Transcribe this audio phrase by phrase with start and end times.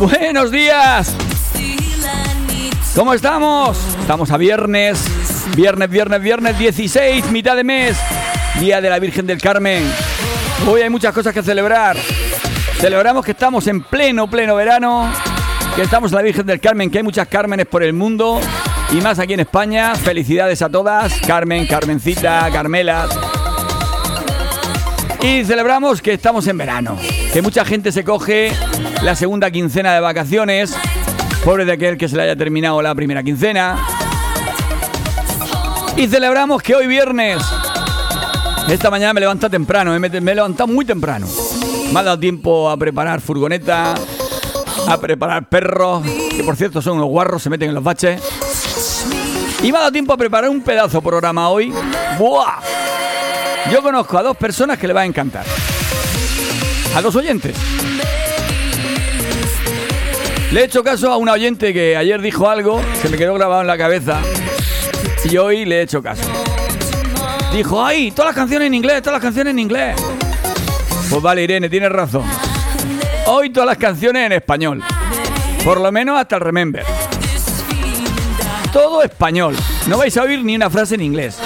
[0.00, 1.14] Buenos días.
[2.94, 3.78] ¿Cómo estamos?
[4.00, 5.04] Estamos a viernes.
[5.54, 7.98] Viernes, viernes, viernes 16, mitad de mes.
[8.58, 9.84] Día de la Virgen del Carmen.
[10.66, 11.98] Hoy hay muchas cosas que celebrar.
[12.78, 15.12] Celebramos que estamos en pleno, pleno verano.
[15.76, 18.40] Que estamos en la Virgen del Carmen, que hay muchas Cármenes por el mundo.
[18.92, 19.94] Y más aquí en España.
[19.96, 21.12] Felicidades a todas.
[21.26, 23.06] Carmen, Carmencita, Carmela.
[25.20, 26.96] Y celebramos que estamos en verano.
[27.34, 28.50] Que mucha gente se coge
[29.02, 30.76] la segunda quincena de vacaciones.
[31.44, 33.78] Pobre de aquel que se le haya terminado la primera quincena.
[35.96, 37.42] Y celebramos que hoy viernes.
[38.68, 41.26] Esta mañana me levanta temprano, me, he levantado muy temprano.
[41.92, 43.94] Me ha dado tiempo a preparar furgoneta,
[44.86, 48.22] a preparar perros, que por cierto son unos guarros, se meten en los baches.
[49.62, 51.72] Y me ha dado tiempo a preparar un pedazo programa hoy.
[52.18, 52.60] ¡Buah!
[53.72, 55.44] Yo conozco a dos personas que le va a encantar.
[56.94, 57.56] A dos oyentes.
[60.52, 63.60] Le he hecho caso a una oyente que ayer dijo algo que me quedó grabado
[63.60, 64.20] en la cabeza
[65.24, 66.24] y hoy le he hecho caso.
[67.52, 69.94] Dijo, ay, todas las canciones en inglés, todas las canciones en inglés.
[71.08, 72.24] Pues vale, Irene, tienes razón.
[73.26, 74.82] Hoy todas las canciones en español.
[75.64, 76.84] Por lo menos hasta el Remember.
[78.72, 79.54] Todo español.
[79.86, 81.38] No vais a oír ni una frase en inglés.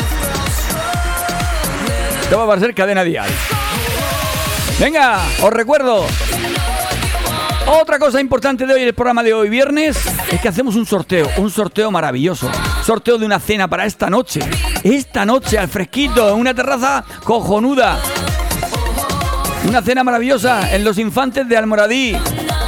[2.22, 3.28] Esto va a ser cadena dial.
[4.80, 6.06] Venga, os recuerdo.
[7.66, 9.96] Otra cosa importante de hoy, el programa de hoy viernes,
[10.30, 12.50] es que hacemos un sorteo, un sorteo maravilloso.
[12.84, 14.40] Sorteo de una cena para esta noche.
[14.82, 17.98] Esta noche al fresquito, en una terraza cojonuda.
[19.66, 22.14] Una cena maravillosa en Los Infantes de Almoradí.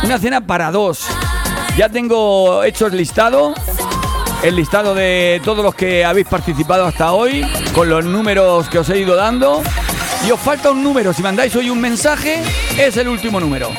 [0.03, 1.06] Una cena para dos.
[1.77, 3.53] Ya tengo hecho el listado.
[4.42, 7.47] El listado de todos los que habéis participado hasta hoy.
[7.75, 9.62] Con los números que os he ido dando.
[10.27, 11.12] Y os falta un número.
[11.12, 12.42] Si mandáis hoy un mensaje,
[12.78, 13.70] es el último número.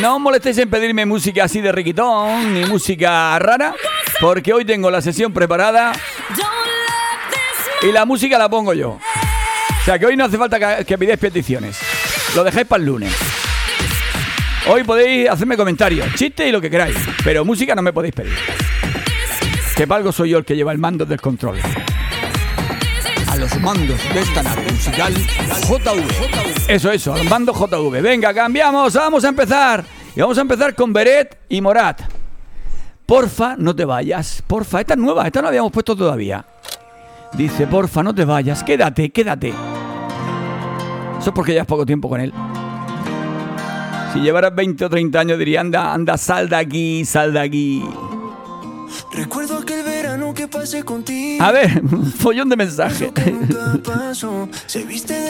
[0.00, 3.74] no molestéis en pedirme música así de riquitón, ni música rara,
[4.20, 5.92] porque hoy tengo la sesión preparada
[7.82, 8.90] y la música la pongo yo.
[8.90, 11.76] O sea que hoy no hace falta que pidáis peticiones.
[12.36, 13.12] Lo dejáis para el lunes.
[14.70, 18.34] Hoy podéis hacerme comentarios, chistes y lo que queráis, pero música no me podéis pedir.
[19.74, 21.58] Que palgo soy yo el que lleva el mando del control.
[23.28, 26.68] A los mandos de esta nave musical JV.
[26.68, 28.02] Eso, eso, al mando JV.
[28.02, 29.84] Venga, cambiamos, vamos a empezar.
[30.14, 32.02] Y vamos a empezar con Beret y Morat.
[33.06, 34.42] Porfa, no te vayas.
[34.46, 36.44] Porfa, esta es nueva, esta no habíamos puesto todavía.
[37.32, 39.48] Dice, porfa, no te vayas, quédate, quédate.
[41.18, 42.34] Eso es porque ya es poco tiempo con él.
[44.12, 47.84] Si llevaras 20 o 30 años diría, anda, anda, sal de aquí, sal de aquí.
[49.12, 51.42] Recuerdo aquel verano que pasé contigo.
[51.44, 51.82] A ver,
[52.18, 53.12] follón de mensaje.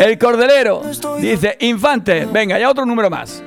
[0.00, 0.82] El cordelero
[1.20, 3.42] dice, infante, venga, ya otro número más.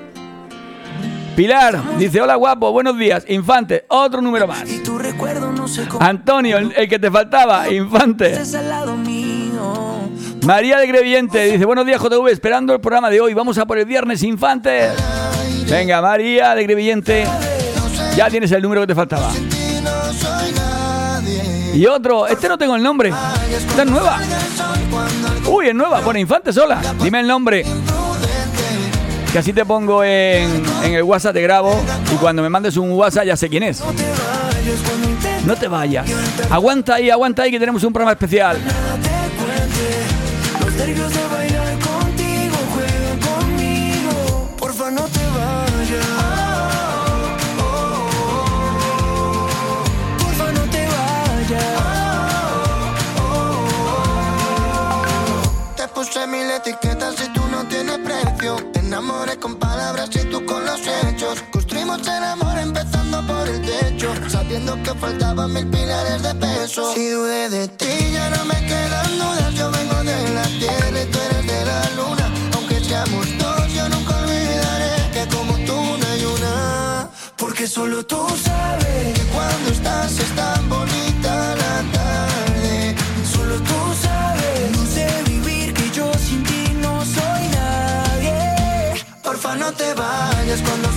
[1.36, 4.66] Pilar dice, hola guapo, buenos días, infante, otro número más.
[6.00, 8.38] Antonio, el, que te faltaba, infante.
[10.46, 13.78] María de Greviente dice, buenos días JV, esperando el programa de hoy, vamos a por
[13.78, 14.90] el viernes, infante.
[15.70, 17.26] Venga, María de Grevillente.
[18.16, 19.32] Ya tienes el número que te faltaba.
[21.74, 23.14] Y otro, este no tengo el nombre.
[23.70, 24.20] Esta es nueva.
[25.48, 26.02] Uy, es nueva.
[26.02, 26.82] Pone Infante sola.
[27.02, 27.64] Dime el nombre.
[29.32, 31.80] Que así te pongo en, en el WhatsApp, te grabo.
[32.14, 33.82] Y cuando me mandes un WhatsApp ya sé quién es.
[35.46, 36.06] No te vayas.
[36.50, 38.58] Aguanta ahí, aguanta ahí que tenemos un programa especial.
[40.82, 44.50] Nervios de bailar contigo, juega conmigo.
[44.58, 46.08] Porfa, no te vayas.
[50.18, 51.92] porfa no te vayas
[55.78, 58.56] te puse mil etiquetas y tú no tienes precio.
[58.74, 61.44] Te enamoré con palabras y tú con los hechos.
[61.52, 65.81] Construimos el amor empezando por el techo, sabiendo que faltaban mil pies
[66.20, 66.94] de peso.
[66.94, 69.54] Si dudé de ti, ya no me quedan dudas.
[69.54, 72.26] Yo vengo de la tierra y tú eres de la luna.
[72.56, 77.10] Aunque seamos dos, yo nunca olvidaré que como tú no hay una.
[77.38, 82.96] Porque solo tú sabes que cuando estás es tan bonita la tarde.
[83.34, 84.72] Solo tú sabes.
[84.76, 89.06] No sé vivir que yo sin ti no soy nadie.
[89.24, 90.91] Porfa, no te vayas cuando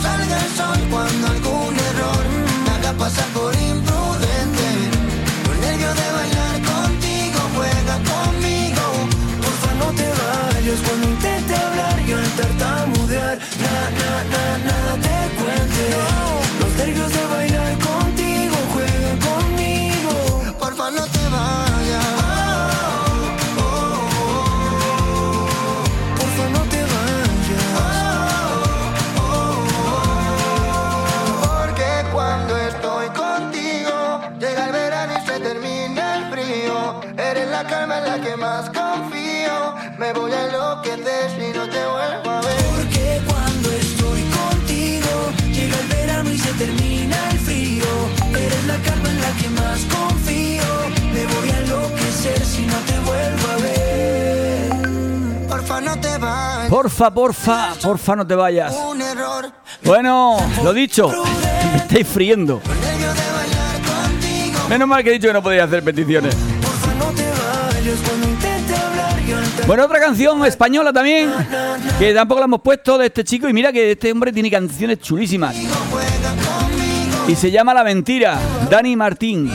[56.68, 58.74] Porfa, porfa, porfa, no te vayas.
[59.82, 61.08] Bueno, lo dicho,
[61.72, 62.60] me estáis friendo.
[64.68, 66.34] Menos mal que he dicho que no podía hacer peticiones.
[69.66, 71.32] Bueno, otra canción española también,
[71.98, 73.48] que tampoco la hemos puesto de este chico.
[73.48, 75.56] Y mira que este hombre tiene canciones chulísimas.
[77.26, 78.38] Y se llama La Mentira,
[78.68, 79.50] Dani Martín.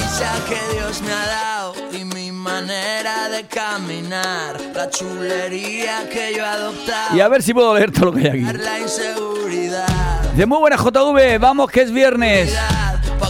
[2.40, 7.76] Que manera de caminar, la chulería que yo he adoptado, Y a ver si puedo
[7.76, 8.58] leer todo lo que hay aquí.
[8.58, 10.22] la inseguridad.
[10.38, 12.58] De muy buena JV, vamos que es viernes.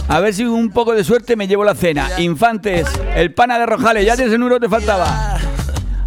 [0.06, 2.08] A ver si un poco de suerte me llevo la cena.
[2.20, 2.86] Infantes,
[3.16, 5.36] el pana de Rojales, ya tienes el número te faltaba.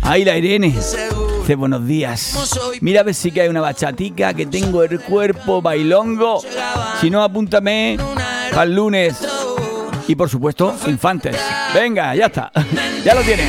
[0.01, 0.69] Ahí la Irene.
[0.69, 2.57] Dice buenos días.
[2.79, 6.41] Mira a ver si cae una bachatica, que tengo el cuerpo bailongo.
[7.01, 7.97] Si no, apúntame
[8.61, 9.17] el lunes.
[10.07, 11.35] Y por supuesto, Infantes.
[11.73, 12.51] Venga, ya está.
[13.03, 13.43] Ya lo tiene.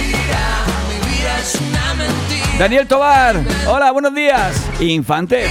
[2.58, 3.36] Daniel Tobar.
[3.66, 4.56] Hola, buenos días.
[4.80, 5.50] Infantes.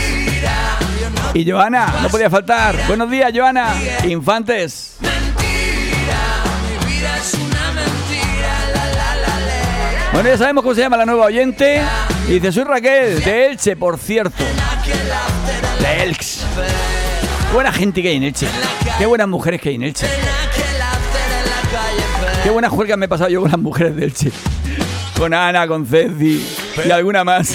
[1.34, 2.76] Y Joana, no podía faltar.
[2.88, 3.76] Buenos días, Joana.
[4.06, 4.98] Infantes.
[10.12, 11.82] Bueno, ya sabemos cómo se llama la nueva oyente.
[12.28, 14.44] Y dice, soy Raquel, de Elche, por cierto.
[15.80, 16.46] De Elx.
[17.54, 18.48] Buena gente que hay en Elche.
[18.98, 20.08] Qué buenas mujeres que hay en Elche.
[22.44, 24.32] Qué buenas juergas me he pasado yo con las mujeres de Elche.
[25.18, 26.46] Con Ana, con Ceci
[26.86, 27.48] y alguna más.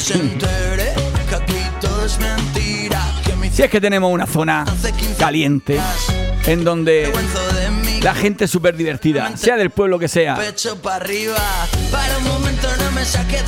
[3.52, 4.64] Si es que tenemos una zona
[5.19, 5.79] caliente
[6.46, 7.12] en donde
[8.00, 10.38] la gente es súper divertida, sea del pueblo que sea.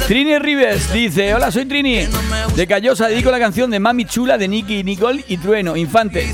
[0.07, 2.07] Trini Rives dice, hola soy Trini.
[2.55, 6.33] De Callosa dedico la canción de Mami Chula de Nicky, Nicole y Trueno, Infante.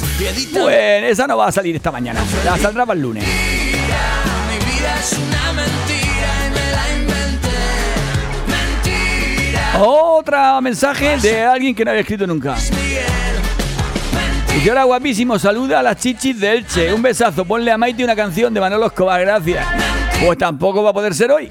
[0.53, 3.25] Bueno, esa no va a salir esta mañana, la saldrá para el lunes.
[9.79, 12.57] Otra mensaje de alguien que no había escrito nunca.
[14.65, 16.93] Y hola guapísimo, saluda a las chichis de Elche.
[16.95, 19.67] Un besazo, ponle a Maite una canción de Manolo Escobar, gracias.
[20.25, 21.51] Pues tampoco va a poder ser hoy.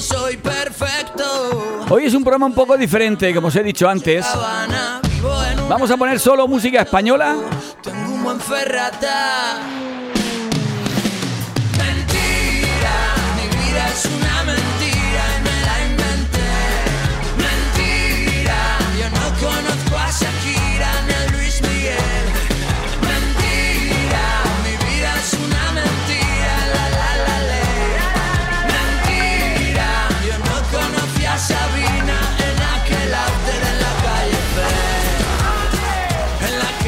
[0.00, 1.24] Soy perfecto,
[1.90, 4.24] Hoy es un programa un poco diferente, como os he dicho antes.
[5.68, 7.36] Vamos a poner solo música española.
[7.82, 9.77] Tengo un buen ferrata.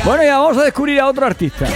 [0.04, 1.66] Bueno, ya vamos a descubrir a otro artista.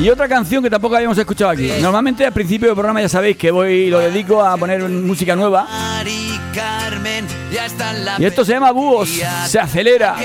[0.00, 1.72] Y otra canción que tampoco habíamos escuchado aquí.
[1.80, 5.66] Normalmente al principio del programa ya sabéis que voy lo dedico a poner música nueva.
[8.18, 9.08] Y esto se llama Búhos.
[9.46, 10.16] Se acelera.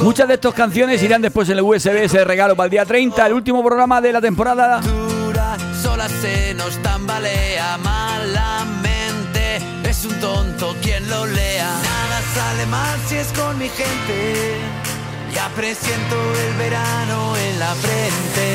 [0.00, 3.26] Muchas de estas canciones irán después en el USB ese regalo para el día 30,
[3.26, 4.80] el último programa de la temporada.
[10.08, 11.70] Un tonto quien lo lea.
[11.92, 14.56] Nada sale mal si es con mi gente.
[15.34, 18.46] Ya presiento el verano en la frente.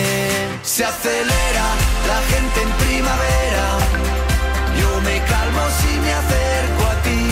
[0.64, 1.66] Se acelera
[2.12, 3.66] la gente en primavera.
[4.80, 7.26] Yo me calmo si me acerco a ti.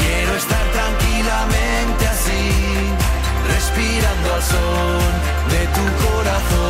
[0.00, 2.44] Quiero estar tranquilamente así,
[3.54, 5.12] respirando al son
[5.52, 6.63] de tu corazón.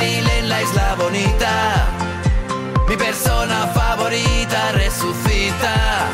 [0.00, 1.86] 20 de abril en la isla bonita,
[2.88, 6.08] mi persona favorita resucita.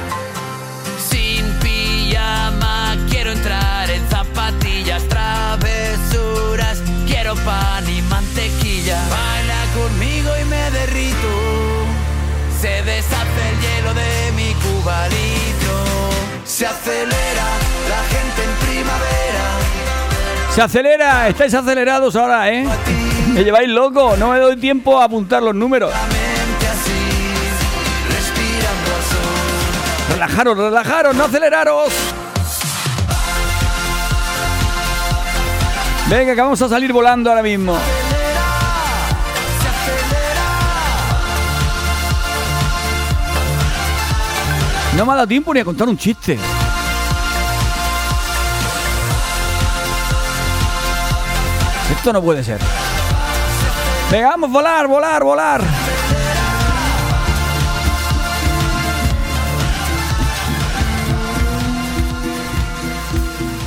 [0.99, 9.00] Sin pijama quiero entrar en zapatillas, travesuras, quiero pan y mantequilla.
[9.09, 11.87] Baila conmigo y me derrito.
[12.61, 15.75] Se deshace el hielo de mi cubarito.
[16.45, 17.47] Se acelera
[17.88, 19.47] la gente en primavera.
[20.55, 22.66] Se acelera, estáis acelerados ahora, ¿eh?
[23.35, 25.93] Me lleváis loco, no me doy tiempo a apuntar los números.
[30.11, 31.93] Relajaros, relajaros, no aceleraros.
[36.09, 37.77] Venga, que vamos a salir volando ahora mismo.
[44.97, 46.39] No me ha dado tiempo ni a contar un chiste.
[51.91, 52.75] Esto no puede ser.
[54.11, 55.61] Venga, vamos, volar, volar, volar.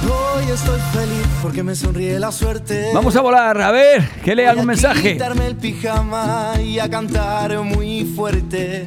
[0.06, 2.92] Hoy estoy feliz porque me sonríe la suerte.
[2.94, 5.14] Vamos a volar, a ver, que lea algún Voy a mensaje.
[5.14, 8.86] quitarme el pijama y a cantar muy fuerte.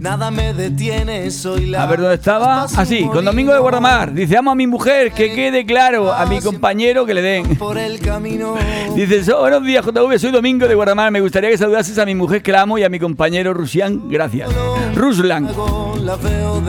[0.00, 1.82] Nada me detiene, soy la.
[1.82, 2.62] A ver dónde estaba.
[2.62, 3.58] Así, sin con Domingo de.
[3.60, 4.14] Guardamar.
[4.14, 6.10] Dice, amo a mi mujer, que quede claro.
[6.10, 7.56] A mi compañero que le den.
[7.56, 8.54] Por el camino.
[8.96, 11.10] Dice, "So- buenos días JV, soy Domingo de Guardamar.
[11.10, 14.08] Me gustaría que saludases a mi mujer que la amo y a mi compañero Rusian.
[14.08, 14.48] Gracias.
[14.94, 15.50] Ruslan.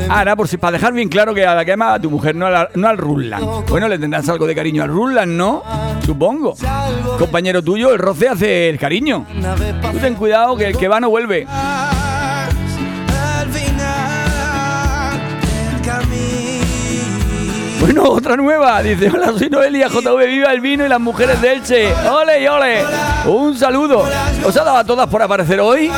[0.10, 2.36] Ahora, por si, para dejar bien claro que a la que ama a tu mujer,
[2.36, 3.42] no, a la- no al Ruslan.
[3.70, 5.64] Bueno, le tendrás algo de cariño al Ruslan, ¿no?
[6.06, 6.54] Supongo.
[7.18, 9.26] Compañero tuyo, el roce hace el cariño.
[9.90, 11.48] Tú ten cuidado que el que va no vuelve.
[17.94, 18.82] Bueno, otra nueva.
[18.82, 21.94] Dice, hola, soy Noelia, JV, viva el vino y las mujeres de Elche.
[22.10, 22.86] ¡Ole y ole!
[23.26, 24.06] Un saludo.
[24.46, 25.92] ¿Os ha dado a todas por aparecer hoy?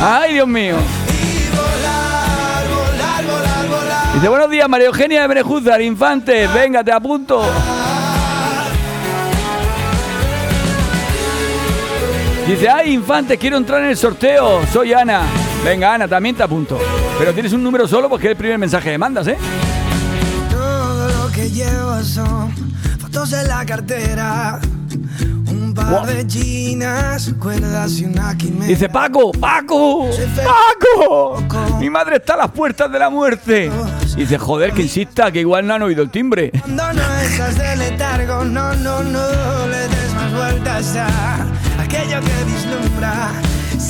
[0.00, 0.76] ¡Ay, Dios mío!
[4.14, 6.46] Dice, buenos días, María Eugenia de Benejúzar, Infante.
[6.46, 7.44] Venga, te apunto.
[12.46, 14.62] Dice, ay, Infante, quiero entrar en el sorteo.
[14.72, 15.20] Soy Ana.
[15.62, 16.78] Venga, Ana, también te apunto.
[17.18, 19.36] Pero tienes un número solo porque es el primer mensaje que mandas, ¿eh?
[20.50, 22.52] Todo lo que llevo son
[23.00, 24.60] fotos en la cartera,
[25.46, 26.06] un par Guau.
[26.06, 28.66] de chinas, cuerdas y una quimera.
[28.66, 30.10] Dice, Paco, Paco,
[30.44, 31.42] Paco.
[31.78, 33.70] Mi madre está a las puertas de la muerte.
[34.16, 36.50] Dice, joder, que insista, que igual no han oído el timbre.
[36.60, 41.36] Cuando no estás de letargo, no, no, no le des más vueltas a
[41.80, 43.30] aquello que vislumbra.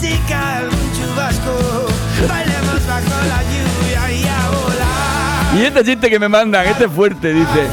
[0.01, 1.87] Si cae algún chubasco,
[2.29, 5.57] bailemos bajo la lluvia y a volar.
[5.57, 7.69] Y este chiste que me mandan, este es fuerte, dice.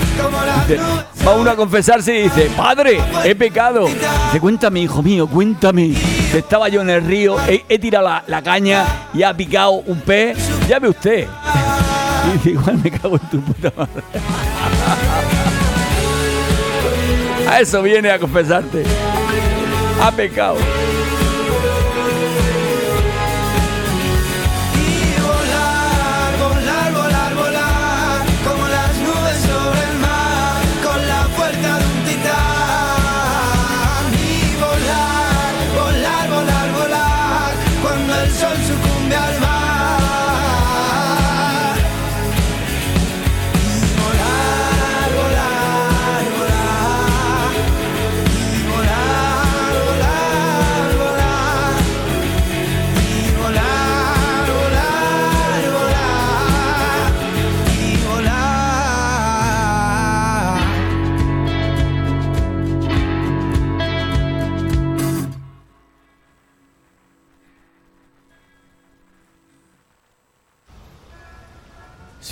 [1.25, 3.87] Va uno a confesarse y dice, padre, he pecado.
[3.87, 5.93] Dice, cuéntame, hijo mío, cuéntame.
[6.33, 9.99] Estaba yo en el río, he, he tirado la, la caña y ha picado un
[10.01, 10.37] pez.
[10.67, 11.27] Ya ve usted.
[12.27, 14.03] Y dice, igual me cago en tu puta madre.
[17.49, 18.83] A eso viene a confesarte.
[20.01, 20.55] Ha pecado.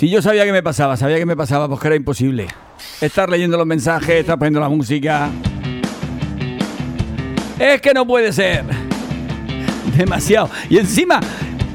[0.00, 2.46] Si yo sabía que me pasaba, sabía que me pasaba, pues que era imposible.
[3.02, 5.28] Estar leyendo los mensajes, estar poniendo la música.
[7.58, 8.64] Es que no puede ser.
[9.98, 10.48] Demasiado.
[10.70, 11.20] Y encima,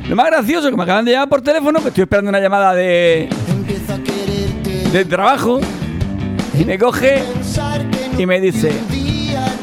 [0.10, 2.74] lo más gracioso que me acaban de llamar por teléfono, que estoy esperando una llamada
[2.74, 3.30] de,
[4.92, 5.62] de trabajo,
[6.60, 7.22] y me coge
[8.18, 8.72] y me dice,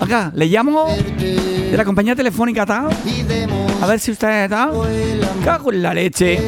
[0.01, 0.87] acá, le llamo
[1.19, 2.91] de la compañía telefónica tal,
[3.81, 4.71] a ver si usted tal.
[5.45, 6.39] Cago en la leche.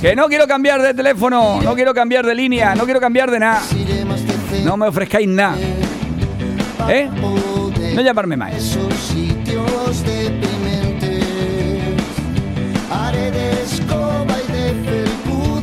[0.00, 3.38] Que no quiero cambiar de teléfono, no quiero cambiar de línea, no quiero cambiar de
[3.38, 3.62] nada.
[4.64, 5.56] No me ofrezcáis nada.
[6.88, 7.08] ¿Eh?
[7.94, 8.78] No llamarme más.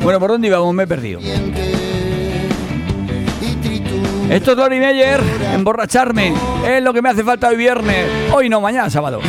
[0.01, 0.73] Bueno, ¿por dónde íbamos?
[0.73, 1.19] Me he perdido.
[4.29, 5.21] Esto es Lori Meyer,
[5.53, 6.33] emborracharme.
[6.65, 8.05] Es lo que me hace falta hoy viernes.
[8.31, 9.19] Hoy no, mañana sábado.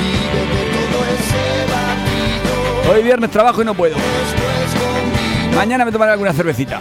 [2.91, 3.97] Hoy viernes trabajo y no puedo.
[5.55, 6.81] Mañana me tomaré alguna cervecita.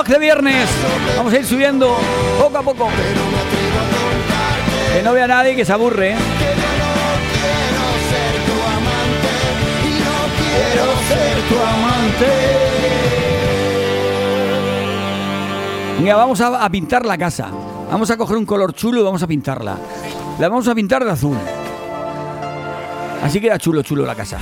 [0.00, 0.68] Vamos de viernes.
[1.16, 1.94] Vamos a ir subiendo
[2.40, 2.88] poco a poco.
[4.94, 6.12] Que no vea nadie que se aburre.
[6.12, 6.16] ¿eh?
[11.68, 12.26] amante.
[15.98, 17.48] Venga, vamos a, a pintar la casa.
[17.90, 19.76] Vamos a coger un color chulo y vamos a pintarla.
[20.38, 21.36] La vamos a pintar de azul.
[23.22, 24.38] Así queda chulo, chulo la casa.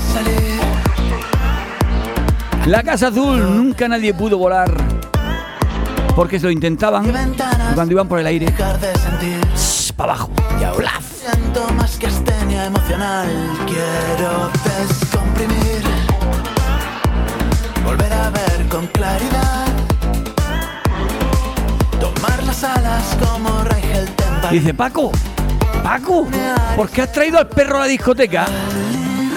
[2.67, 4.88] La casa azul nunca nadie pudo volar.
[6.19, 9.39] Porque se lo intentaban y cuando iban por el aire, sentir
[9.95, 10.33] para abajo.
[10.77, 11.05] ¡Plaf!
[11.13, 13.29] Siento más que astenia emocional
[13.69, 15.81] Quiero descomprimir
[17.85, 19.67] Volver a ver con claridad
[22.01, 25.13] Tomar las alas como Rigel Tempa Dice, Paco,
[25.85, 26.27] Paco,
[26.75, 28.49] ¿por qué has traído al perro a la discoteca?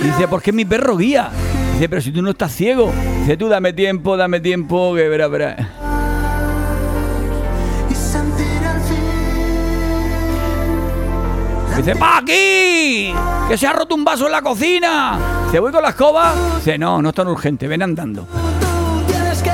[0.01, 1.29] Dice, porque es mi perro guía.
[1.73, 2.91] Dice, pero si tú no estás ciego.
[3.19, 5.80] Dice, tú dame tiempo, dame tiempo, que verá, verá.
[11.77, 13.13] Dice, ¡Paqui!
[13.47, 15.17] ¡Que se ha roto un vaso en la cocina!
[15.45, 16.33] Dice, voy con la escoba.
[16.57, 18.27] Dice, no, no es tan urgente, ven andando.
[18.31, 19.51] Tú tienes que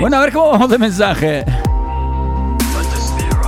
[0.00, 1.44] Bueno, a ver cómo vamos de mensaje.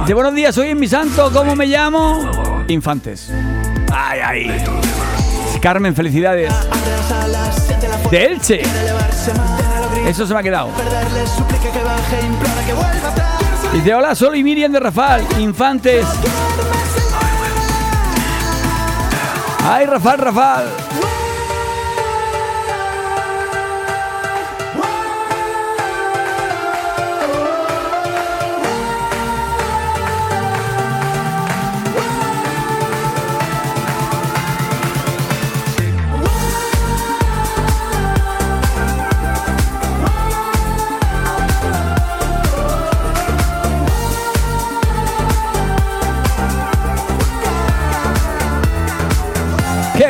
[0.00, 2.28] Dice, buenos días, soy mi santo, ¿cómo me llamo?
[2.66, 3.30] Infantes.
[3.92, 4.64] Ay, ay.
[5.60, 6.52] Carmen, felicidades.
[8.10, 8.62] De Elche.
[10.06, 10.70] Eso se me ha quedado.
[13.72, 16.04] Dice, hola, soy Miriam de Rafal, Infantes.
[19.64, 20.64] Ay, Rafal, Rafal.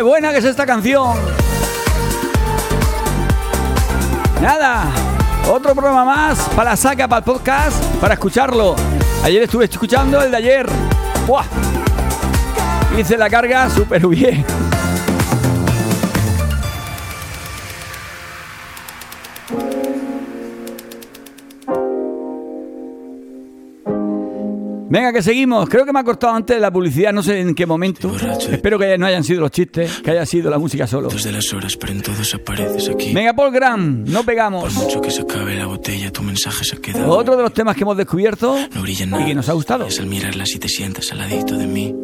[0.01, 1.15] ¡Qué buena que es esta canción!
[4.41, 4.87] Nada,
[5.47, 8.77] otro programa más para la saca, para el podcast, para escucharlo.
[9.23, 10.67] Ayer estuve escuchando el de ayer.
[11.27, 11.45] ¡Buah!
[12.99, 14.43] Hice la carga súper bien.
[24.91, 25.69] Venga, que seguimos.
[25.69, 28.13] Creo que me ha cortado antes la publicidad, no sé en qué momento.
[28.51, 31.09] Espero que no hayan sido los chistes, que haya sido la música solo.
[31.09, 33.15] Dos de las horas, pero en todos apareces aquí.
[33.15, 34.75] Venga, Paul Graham, no Por pegamos.
[34.75, 37.17] mucho que se acabe la botella, tu mensaje se ha quedado.
[37.17, 39.87] Otro de los temas que hemos descubierto No y que nos ha gustado.
[39.87, 41.95] Es al mirarla si te sientas al ladito de mí.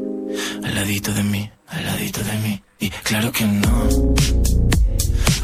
[0.62, 2.62] Al ladito de mí, al ladito de mí.
[2.78, 3.88] Y claro que no.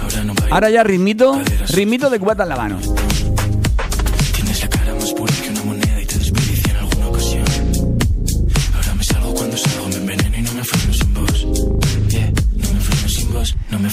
[0.00, 0.54] Ahora no bailo.
[0.54, 2.78] Ahora ya ritmito, ritmito de cubata en la mano.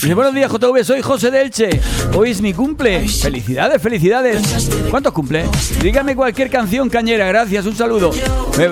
[0.01, 1.81] Dice, buenos días, JV, soy José Delche.
[2.15, 3.05] Hoy es mi cumple.
[3.09, 4.69] Felicidades, felicidades.
[4.89, 5.43] ¿Cuántos cumple?
[5.81, 8.12] Dígame cualquier canción cañera, gracias, un saludo.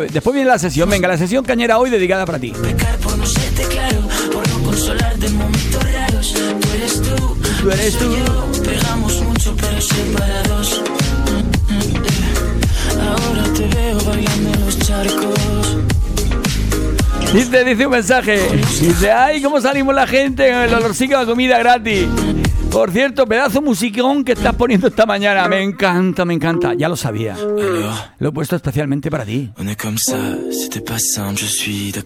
[0.09, 2.53] Después viene la sesión, venga, la sesión cañera hoy dedicada para ti.
[2.53, 2.61] Tú
[6.73, 8.15] eres tú, Tú eres tú.
[8.63, 10.96] Pegamos mucho pero separados.
[17.37, 18.49] Dice, dice un mensaje.
[18.81, 22.07] Dice, ay, cómo salimos la gente con el olorcito de comida gratis.
[22.71, 25.47] Por cierto, pedazo musicón que estás poniendo esta mañana.
[25.47, 26.73] Me encanta, me encanta.
[26.73, 27.35] Ya lo sabía.
[28.17, 29.51] Lo he puesto especialmente para ti.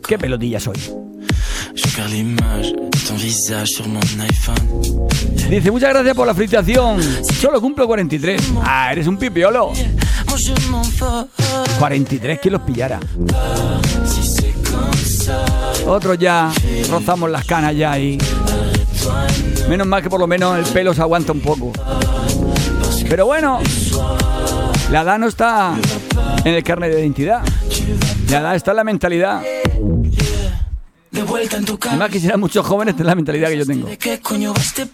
[0.06, 0.78] Qué pelotilla soy.
[5.50, 7.02] Dice, muchas gracias por la felicitación.
[7.40, 8.52] Solo cumplo 43.
[8.66, 9.72] Ah, eres un pipiolo.
[10.32, 11.28] Moi je m'en vais.
[11.78, 13.00] 43 kilos pillara.
[15.86, 16.52] Otros ya
[16.90, 18.18] rozamos las canas ya y...
[19.70, 21.72] Menos mal que por lo menos el pelo se aguanta un poco.
[23.10, 23.60] Pero bueno,
[24.92, 25.76] la edad no está
[26.44, 27.42] en el carnet de identidad.
[28.30, 29.42] La edad está en la mentalidad.
[31.90, 33.88] Además quisiera muchos jóvenes tener la mentalidad que yo tengo.
[33.88, 34.86] ¿De qué coño va este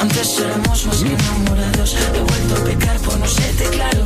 [0.00, 1.96] antes éramos más que enamorados.
[2.14, 3.97] He vuelto a pecar por no serte claro,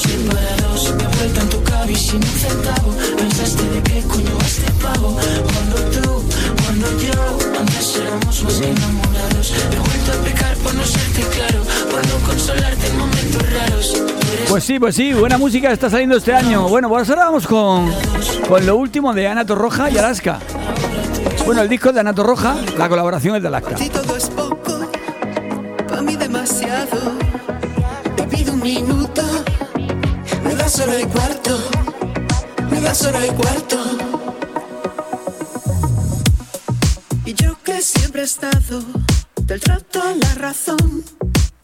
[0.00, 0.94] sin para dos.
[0.96, 2.94] Me vuelta en tu cabi sin un centavo.
[3.16, 5.18] Pensaste de qué coño va pavo.
[5.52, 6.24] Cuando tú,
[6.64, 9.52] cuando yo, antes éramos más que enamorados.
[9.72, 11.60] He vuelto a pecar por no serte claro,
[11.90, 13.92] por no consolarte en momentos raros.
[13.92, 16.68] Tú eres Pues sí, pues sí, buena música está saliendo este año.
[16.68, 17.92] Bueno, pues ahora vamos con,
[18.48, 20.38] con lo último de Ana Torroja y Alaska.
[21.44, 23.76] Bueno, el disco de Ana Torroja, la colaboración es de Alaska.
[30.80, 31.58] Me das hora y cuarto,
[32.70, 33.76] me das hora y cuarto.
[37.26, 38.82] Y yo que siempre he estado
[39.42, 41.04] del trato a la razón,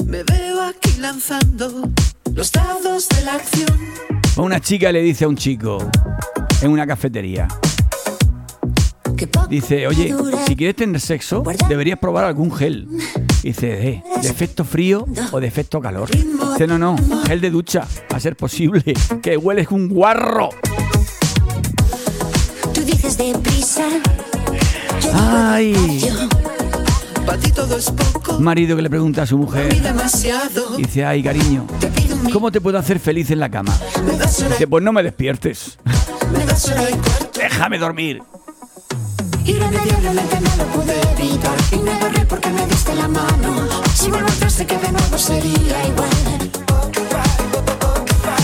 [0.04, 1.90] me veo aquí lanzando
[2.34, 3.78] los dados de la acción.
[4.36, 5.78] Una chica le dice a un chico
[6.60, 7.48] en una cafetería.
[9.48, 10.14] Dice, oye,
[10.46, 12.86] si quieres tener sexo, deberías probar algún gel.
[13.46, 16.10] Dice, eh, ¿de efecto frío o de efecto calor?
[16.10, 16.96] Dice, no, no,
[17.28, 18.82] gel de ducha, a ser posible,
[19.22, 20.48] que hueles un guarro.
[22.74, 23.86] Tú dices deprisa.
[25.14, 26.02] Ay.
[28.40, 29.80] Marido que le pregunta a su mujer,
[30.76, 31.68] dice, ay, cariño,
[32.32, 33.72] ¿cómo te puedo hacer feliz en la cama?
[34.26, 35.78] Dice, pues no me despiertes,
[37.32, 38.24] déjame dormir.
[39.46, 41.56] Irremediablemente no lo pude evitar.
[41.72, 43.68] Y me agarré porque me diste la mano.
[43.94, 46.50] Si atrás sé que de nuevo sería igual.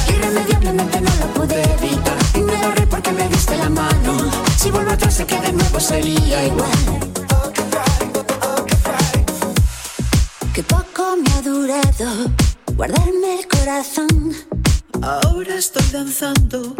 [0.08, 2.18] Irremediablemente no lo pude evitar.
[2.34, 4.30] Y me agarré porque me diste la mano.
[4.56, 6.70] Si vuelvo atrás sé que de nuevo sería igual.
[10.54, 12.30] Que poco me ha durado
[12.76, 14.34] Guardarme el corazón.
[15.02, 16.74] Ahora estoy danzando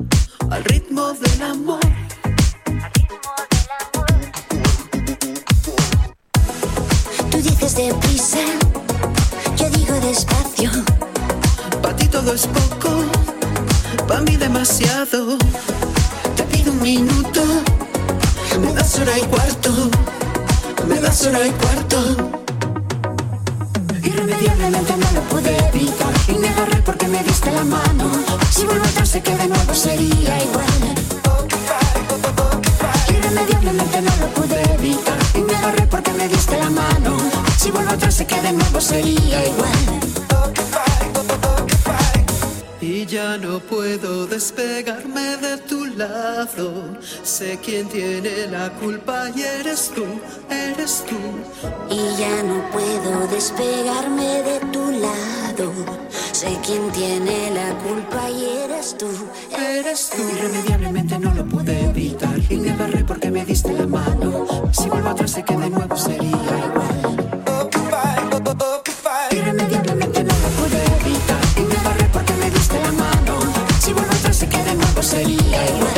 [0.51, 1.81] al ritmo del amor.
[7.63, 8.39] Dices deprisa
[9.57, 10.71] Yo digo despacio
[11.81, 13.05] Para ti todo es poco,
[14.07, 15.39] para mí demasiado.
[16.37, 17.43] Te pido un minuto,
[18.61, 19.71] me das hora y cuarto,
[20.89, 21.99] me das hora y cuarto.
[24.03, 28.11] Irremediablemente no lo pude evitar Y me agarré porque me diste la mano
[28.51, 30.83] Si vuelvo atrás sé que de nuevo sería igual
[33.09, 36.62] Irremediablemente no lo pude evitar Y me agarré porque me diste la mano
[37.63, 40.01] Si vuelvo atrás sé que de nuevo sería igual
[42.81, 46.99] Y ya no puedo despegarme de tu lado.
[47.23, 50.05] Sé quién tiene la culpa y eres tú,
[50.51, 51.15] eres tú.
[51.89, 55.73] Y ya no puedo despegarme de tu lado
[56.33, 59.07] Sé quién tiene la culpa y eres tú
[59.57, 60.21] Eres tú.
[60.37, 62.41] Irremediablemente no lo pude evitar.
[62.51, 64.69] Y me agarré porque me diste la mano.
[64.73, 67.12] Si vuelvo atrás sé que de nuevo sería igual.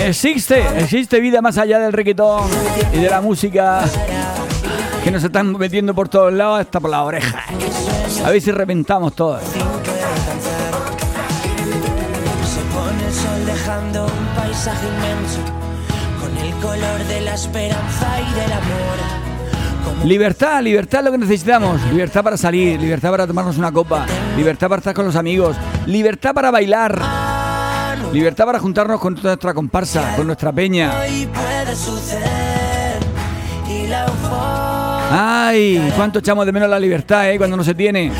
[0.06, 2.46] Existe, existe vida más allá del reggaetón
[2.92, 3.82] y de la música
[5.02, 7.42] que nos están metiendo por todos lados hasta por las orejas.
[8.22, 9.42] A ver si reventamos todos.
[9.42, 9.58] Se
[12.74, 15.40] pone el sol dejando un paisaje inmenso
[16.20, 18.98] con el color de la esperanza y del amor.
[19.86, 21.82] Como Libertad, libertad es lo que necesitamos.
[21.90, 24.04] Libertad para salir, libertad para tomarnos una copa,
[24.36, 27.00] libertad para estar con los amigos, libertad para bailar,
[28.14, 30.92] libertad para juntarnos con nuestra comparsa, con nuestra peña.
[35.10, 37.38] Ay, cuánto echamos de menos la libertad, ¿eh?
[37.38, 38.12] Cuando no se tiene.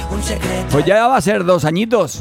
[0.71, 2.21] Pues ya va a ser dos añitos.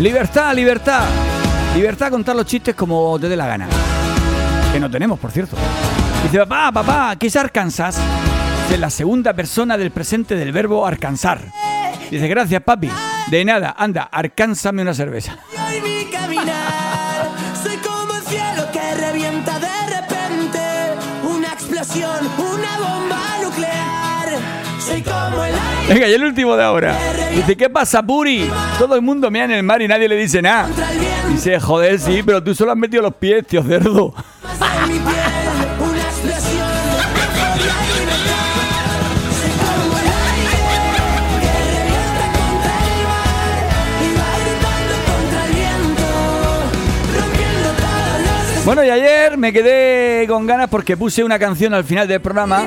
[0.00, 1.04] Libertad, libertad.
[1.74, 3.68] Libertad a contar los chistes como te dé la gana.
[4.72, 5.58] Que no tenemos, por cierto.
[6.22, 8.00] Dice, papá, papá, ¿qué es Arkansas?
[8.70, 11.42] De la segunda persona del presente del verbo alcanzar.
[12.10, 12.90] Dice, gracias, papi.
[13.30, 15.36] De nada, anda, alcánzame una cerveza.
[17.62, 20.60] Soy como el cielo que revienta de repente.
[21.30, 22.26] Una explosión,
[25.90, 26.96] Venga, y el último de ahora.
[27.34, 28.48] Dice, ¿qué pasa, Puri?
[28.78, 30.68] Todo el mundo mea en el mar y nadie le dice nada.
[31.28, 34.14] Dice, joder, sí, pero tú solo has metido los pies, tío cerdo.
[48.64, 52.64] Bueno, y ayer me quedé con ganas porque puse una canción al final del programa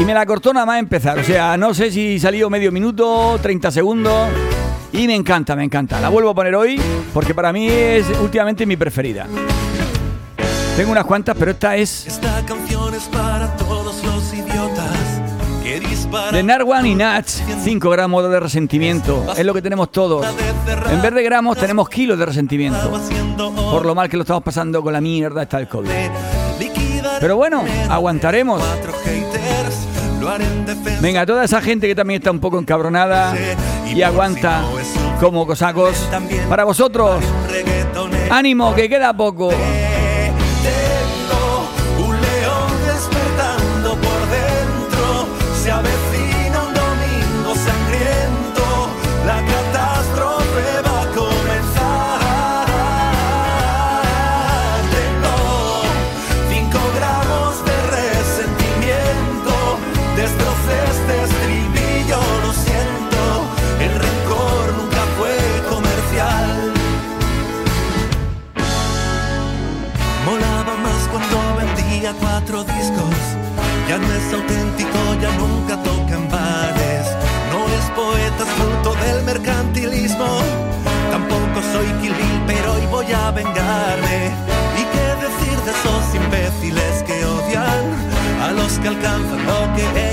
[0.00, 1.18] y me la cortó nada más empezar.
[1.18, 4.28] O sea, no sé si salió medio minuto, 30 segundos.
[4.92, 6.00] Y me encanta, me encanta.
[6.00, 6.80] La vuelvo a poner hoy
[7.12, 9.26] porque para mí es últimamente mi preferida.
[10.76, 15.18] Tengo unas cuantas, pero esta es Esta canción es para todos los idiotas
[16.32, 17.26] de Narwan y Nach.
[17.26, 19.26] 5 gramos de resentimiento.
[19.36, 20.26] Es lo que tenemos todos.
[20.90, 22.90] En vez de gramos tenemos kilos de resentimiento.
[23.70, 25.90] Por lo mal que lo estamos pasando con la mierda esta del COVID.
[27.20, 28.62] Pero bueno, aguantaremos.
[31.00, 33.34] Venga, toda esa gente que también está un poco encabronada
[33.86, 34.62] y aguanta
[35.20, 36.08] como cosacos.
[36.48, 37.22] Para vosotros,
[38.30, 39.50] ánimo, que queda poco.
[81.78, 82.14] Soy Kill
[82.46, 84.32] pero hoy voy a vengarme.
[84.80, 87.84] ¿Y qué decir de esos imbéciles que odian
[88.42, 90.07] a los que alcanzan lo que ellos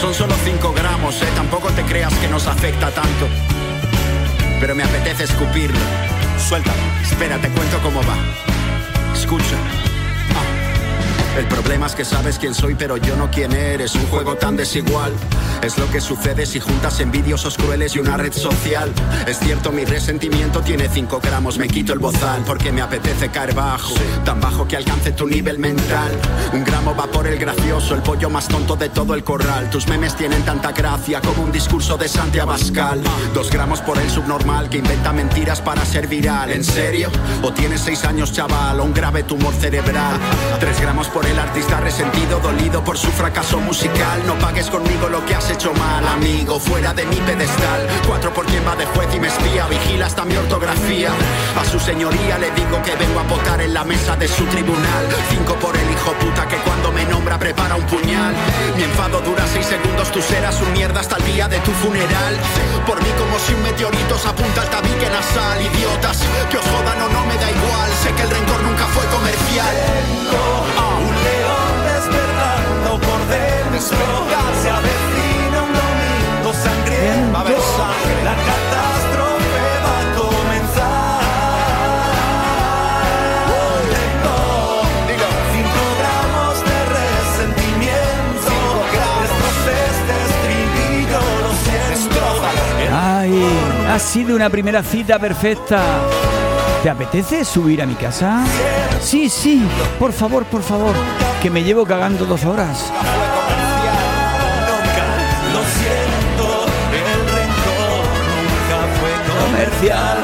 [0.00, 1.28] Son solo 5 gramos, eh.
[1.36, 3.28] Tampoco te creas que nos afecta tanto.
[4.58, 5.78] Pero me apetece escupirlo.
[6.48, 6.80] Suéltalo.
[7.02, 8.16] Espera, te cuento cómo va.
[9.14, 9.56] Escucha.
[10.34, 11.38] Ah.
[11.38, 13.94] El problema es que sabes quién soy, pero yo no quién eres.
[13.94, 15.12] Un juego tan desigual.
[15.62, 18.90] Es lo que sucede si juntas envidiosos crueles y una red social.
[19.26, 21.58] Es cierto, mi resentimiento tiene 5 gramos.
[21.58, 23.94] Me quito el bozal porque me apetece caer bajo.
[24.24, 26.12] Tan bajo que alcance tu nivel mental.
[26.54, 29.68] Un gramo va por el gracioso, el pollo más tonto de todo el corral.
[29.68, 33.02] Tus memes tienen tanta gracia como un discurso de Santi Abascal.
[33.34, 36.52] Dos gramos por el subnormal que inventa mentiras para ser viral.
[36.52, 37.10] ¿En serio?
[37.42, 38.80] ¿O tienes seis años, chaval?
[38.80, 40.18] O un grave tumor cerebral.
[40.58, 44.22] Tres gramos por el artista resentido, dolido por su fracaso musical.
[44.26, 46.58] No pagues conmigo lo que has hecho mal, amigo.
[46.58, 47.86] Fuera de mi pedestal.
[48.06, 49.66] Cuatro por quien va de juez y me espía.
[49.66, 51.10] Vigila hasta mi ortografía.
[51.60, 55.04] A su señoría le digo que vengo a votar en la mesa de su tribunal.
[55.30, 58.34] Cinco por el hijo puta que cuando me nombra prepara un puñal.
[58.76, 62.34] Mi enfado dura seis segundos, tú serás un mierda hasta el día de tu funeral.
[62.86, 65.60] Por mí como si un meteorito se apunta al tabique nasal.
[65.60, 66.18] Idiotas,
[66.50, 67.90] que os jodan o no me da igual.
[68.02, 69.74] Sé que el rencor nunca fue comercial.
[71.00, 73.60] Un león despertando por dentro.
[73.80, 75.09] Se
[77.00, 78.24] sangre.
[78.24, 81.20] La catástrofe va a comenzar.
[85.06, 88.52] Tengo cinco gramos de resentimiento.
[89.22, 92.20] Destrocé este estribillo, lo siento.
[92.92, 93.32] Ay,
[93.88, 95.80] ha sido una primera cita perfecta.
[96.82, 98.44] ¿Te apetece subir a mi casa?
[99.02, 99.62] Sí, sí,
[99.98, 100.94] por favor, por favor,
[101.42, 102.90] que me llevo cagando dos horas.
[109.80, 110.18] Comercial.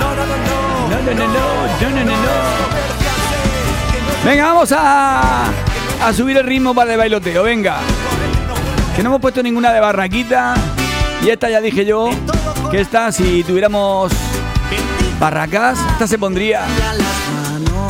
[0.00, 0.88] No, no, no, no.
[0.88, 2.24] No, no, no, no, no, no, no, no.
[2.64, 5.44] Comercial, sé que no Venga, vamos a,
[6.02, 7.78] a subir el ritmo para el bailoteo, venga.
[8.96, 10.54] Que no hemos puesto ninguna de barraquita.
[11.22, 12.10] Y esta ya dije yo
[12.70, 14.12] que esta, si tuviéramos
[15.18, 16.62] barracas, esta se pondría.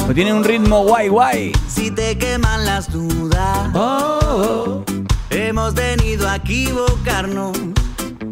[0.04, 1.52] Pues tiene un ritmo guay, guay.
[1.68, 4.84] Si te queman las dudas, Oh, oh.
[5.30, 7.56] hemos venido a equivocarnos.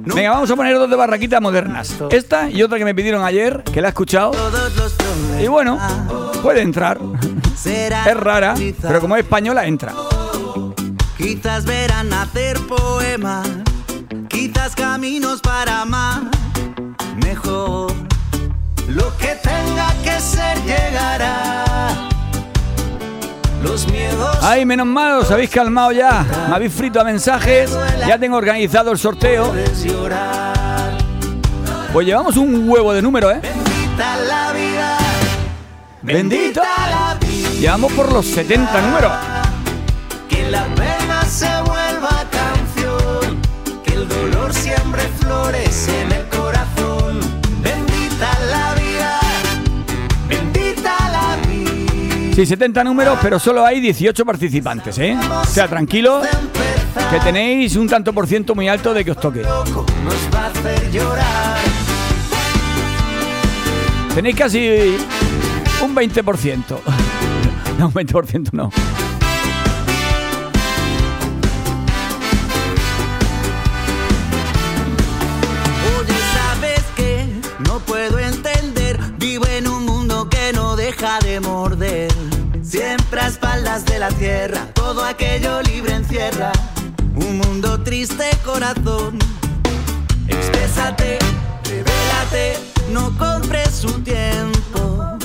[0.05, 1.95] Venga, vamos a poner dos de barraquitas modernas.
[2.11, 4.33] Esta y otra que me pidieron ayer, que la he escuchado.
[5.41, 5.79] Y bueno,
[6.43, 6.99] puede entrar.
[7.65, 9.93] Es rara, pero como es española, entra.
[11.17, 13.49] Quizás verán hacer poemas,
[14.29, 16.23] quizás caminos para amar
[17.25, 17.93] mejor.
[18.89, 22.12] Lo que tenga que ser llegará.
[24.41, 26.27] Ay, menos mal, os habéis calmado ya.
[26.49, 27.71] Me habéis frito a mensajes.
[28.07, 29.53] Ya tengo organizado el sorteo.
[31.93, 33.41] Pues llevamos un huevo de número, ¿eh?
[33.41, 34.99] Bendita la vida.
[36.03, 36.63] Bendito.
[36.63, 37.49] la vida.
[37.61, 39.13] Llevamos por los 70 números.
[40.29, 43.41] Que la pena se vuelva canción.
[43.85, 46.12] Que el dolor siempre florece
[52.35, 55.17] Sí, 70 números, pero solo hay 18 participantes, ¿eh?
[55.31, 56.23] O sea, tranquilo,
[57.11, 59.43] que tenéis un tanto por ciento muy alto de que os toque.
[64.15, 64.97] Tenéis casi
[65.83, 66.63] un 20%.
[67.79, 68.71] No, un 20% no.
[81.03, 82.13] Deja de morder.
[82.63, 86.53] Siempre a espaldas de la tierra, todo aquello libre encierra.
[87.17, 89.19] Un mundo triste, corazón.
[90.29, 91.19] Exprésate,
[91.65, 92.59] revélate,
[92.91, 95.19] no compres su tiempo.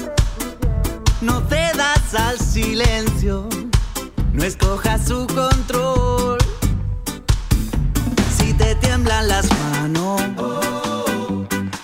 [1.21, 3.47] No cedas al silencio,
[4.33, 6.39] no escojas su control.
[8.37, 10.21] Si te tiemblan las manos,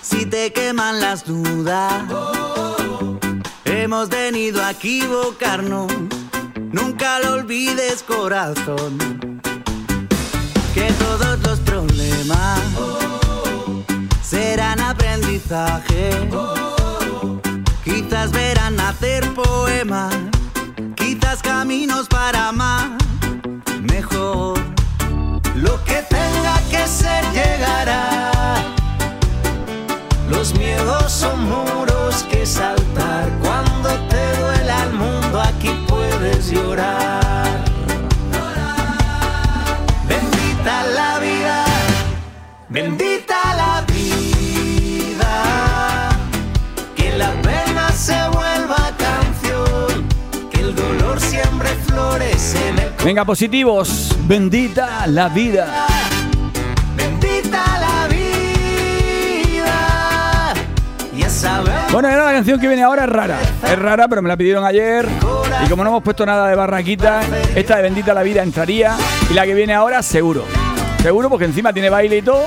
[0.01, 2.03] si te queman las dudas,
[3.83, 5.91] hemos venido a equivocarnos.
[6.71, 8.97] Nunca lo olvides, corazón,
[10.73, 12.61] que todos los problemas
[14.21, 16.11] serán aprendizaje.
[17.83, 20.15] Quizás verán nacer poemas,
[20.95, 22.97] quizás caminos para amar
[23.81, 24.59] mejor.
[25.55, 28.31] Lo que tenga que ser llegará.
[30.29, 33.29] Los miedos son muros que saltar.
[33.41, 33.72] Cuando
[53.03, 54.15] Venga, positivos.
[54.25, 55.87] Bendita la vida.
[56.95, 59.73] Bendita la vida.
[61.13, 61.91] Ya sabemos.
[61.91, 63.39] Bueno, era la canción que viene ahora es rara.
[63.61, 65.05] Es rara, pero me la pidieron ayer.
[65.65, 67.23] Y como no hemos puesto nada de barraquita,
[67.53, 68.95] esta de Bendita la Vida entraría.
[69.29, 70.45] Y la que viene ahora, seguro.
[71.01, 72.45] Seguro, porque encima tiene baile y todo.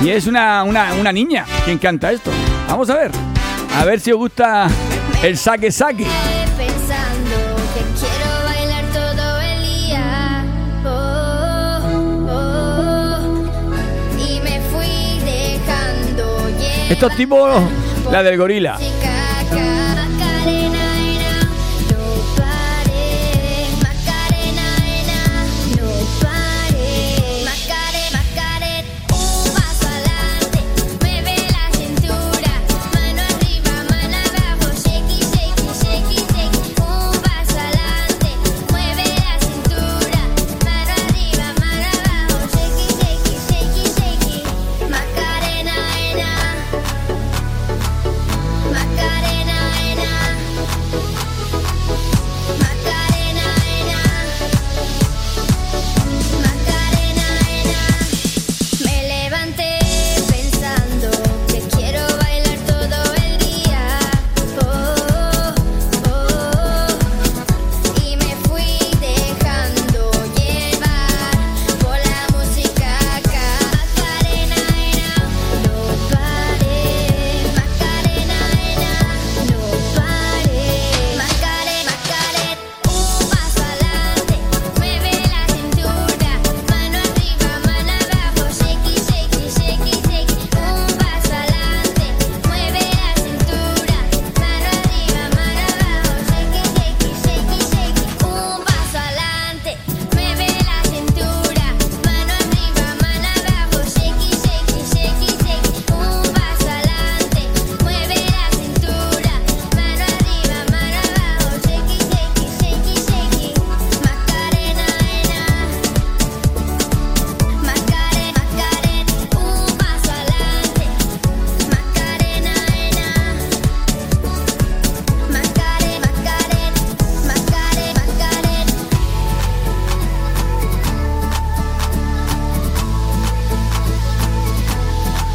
[0.00, 2.30] Y es una, una, una niña quien canta esto.
[2.66, 3.10] Vamos a ver.
[3.78, 4.68] A ver si os gusta
[5.22, 6.06] el saque saque.
[16.94, 17.60] Estos tipos,
[18.12, 18.78] la del gorila.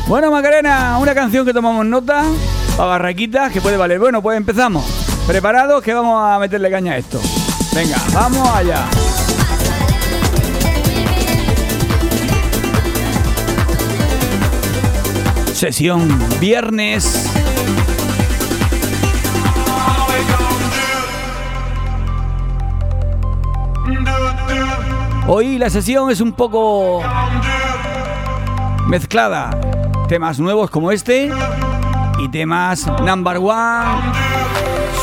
[0.10, 2.24] Bueno, Macarena, una canción que tomamos nota
[2.76, 4.00] para barraquitas que puede valer.
[4.00, 4.84] Bueno, pues empezamos.
[5.28, 7.22] Preparados que vamos a meterle caña a esto.
[7.76, 8.88] Venga, vamos allá.
[15.54, 17.32] Sesión viernes.
[25.28, 27.04] Hoy la sesión es un poco
[28.88, 29.69] mezclada.
[30.10, 31.30] Temas nuevos como este
[32.18, 34.02] y temas number one,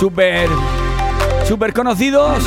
[0.01, 0.49] super,
[1.47, 2.43] super conocidos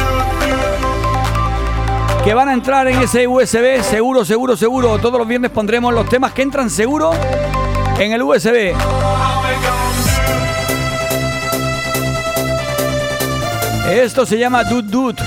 [2.25, 4.99] que van a entrar en ese USB seguro, seguro, seguro.
[4.99, 7.11] Todos los viernes pondremos los temas que entran seguro
[7.97, 8.75] en el USB.
[13.89, 15.21] Esto se llama Dut Dut.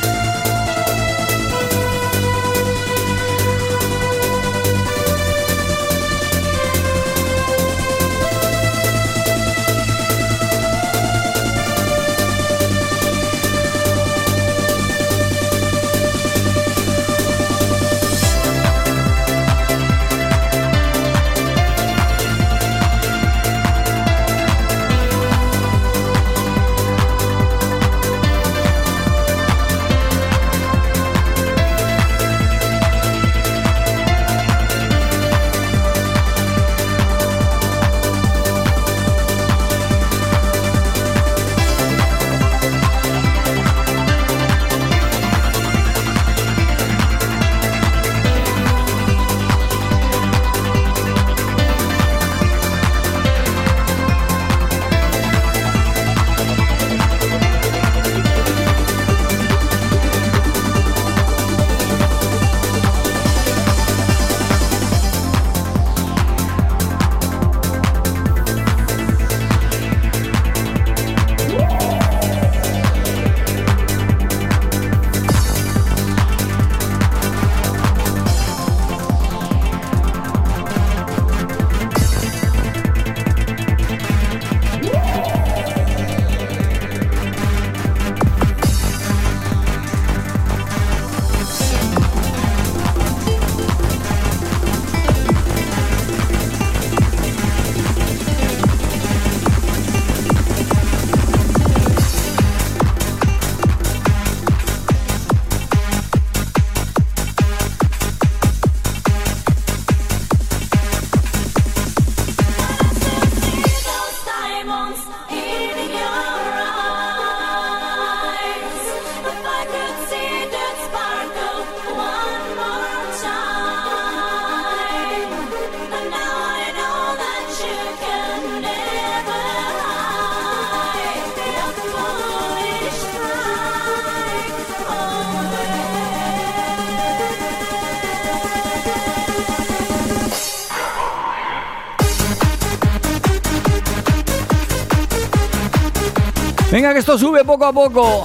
[147.02, 148.22] Esto sube poco a poco.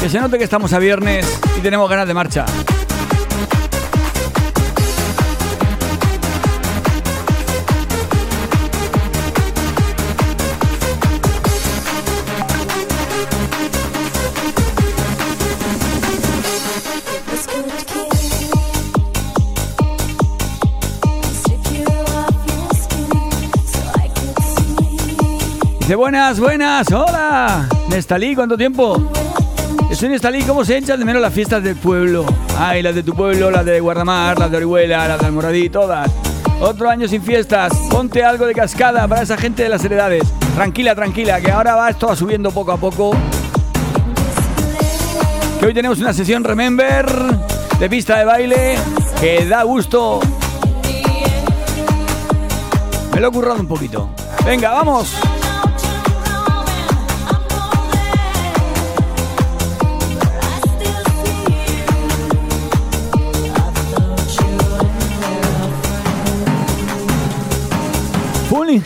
[0.00, 1.26] Que se note que estamos a viernes
[1.58, 2.46] y tenemos ganas de marcha.
[25.86, 27.68] Dice, buenas, buenas, hola.
[27.88, 29.08] Nestalí, ¿cuánto tiempo?
[29.88, 32.26] Estoy Nestalí, ¿cómo se echan de menos las fiestas del pueblo?
[32.58, 36.10] Ay, las de tu pueblo, las de Guardamar, las de Orihuela, las de Almoradí, todas.
[36.60, 37.72] Otro año sin fiestas.
[37.88, 40.24] Ponte algo de cascada para esa gente de las heredades.
[40.56, 43.12] Tranquila, tranquila, que ahora va esto subiendo poco a poco.
[45.60, 47.06] Que hoy tenemos una sesión Remember
[47.78, 48.76] de pista de baile
[49.20, 50.18] que da gusto.
[53.14, 54.10] Me lo he currado un poquito.
[54.44, 55.16] Venga, vamos.
[68.56, 68.80] Pulling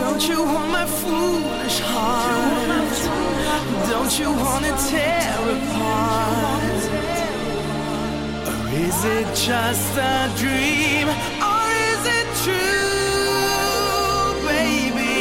[0.00, 2.98] Don't you want my foolish heart?
[3.88, 6.80] Don't you wanna tear apart?
[8.48, 11.08] Or is it just a dream?
[11.40, 13.28] Or is it true,
[14.46, 15.16] baby?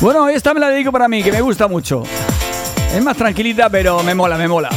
[0.00, 2.04] Bueno, esta me la dedico para mí, que me gusta mucho.
[2.94, 4.70] Es más tranquilita, pero me mola, me mola.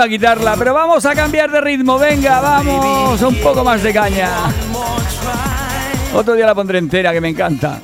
[0.00, 1.98] Lástima quitarla, pero vamos a cambiar de ritmo.
[1.98, 3.20] Venga, vamos.
[3.20, 4.28] Un poco más de caña.
[6.14, 7.78] Otro día la pondré entera, que me encanta.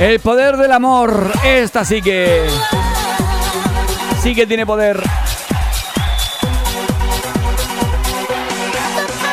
[0.00, 1.32] El poder del amor.
[1.44, 2.46] Esta sí que.
[4.22, 5.00] Sí que tiene poder.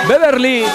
[0.07, 0.65] Beverly.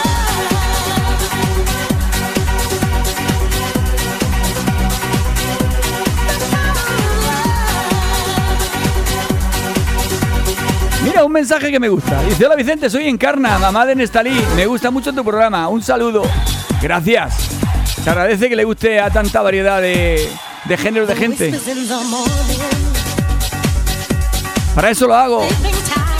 [11.04, 12.20] Mira, un mensaje que me gusta.
[12.24, 14.44] Dice, hola Vicente, soy Encarna, mamá de Nestalí.
[14.56, 15.68] Me gusta mucho tu programa.
[15.68, 16.24] Un saludo.
[16.82, 17.45] Gracias.
[18.06, 20.30] Se agradece que le guste a tanta variedad de,
[20.66, 21.52] de géneros de gente.
[24.76, 25.44] Para eso lo hago.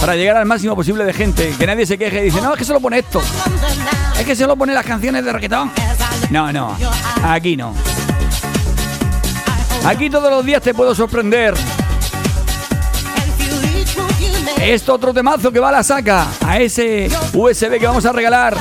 [0.00, 1.54] Para llegar al máximo posible de gente.
[1.56, 3.22] Que nadie se queje y dice, no, es que solo pone esto.
[4.18, 5.70] Es que solo pone las canciones de reggaetón.
[6.30, 6.76] No, no.
[7.22, 7.72] Aquí no.
[9.84, 11.54] Aquí todos los días te puedo sorprender.
[14.60, 16.26] Esto otro temazo que va a la saca.
[16.44, 18.56] A ese USB que vamos a regalar.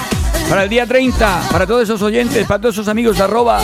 [0.50, 1.50] Para el día 30.
[1.52, 2.46] Para todos esos oyentes.
[2.48, 3.62] Para todos esos amigos de arroba.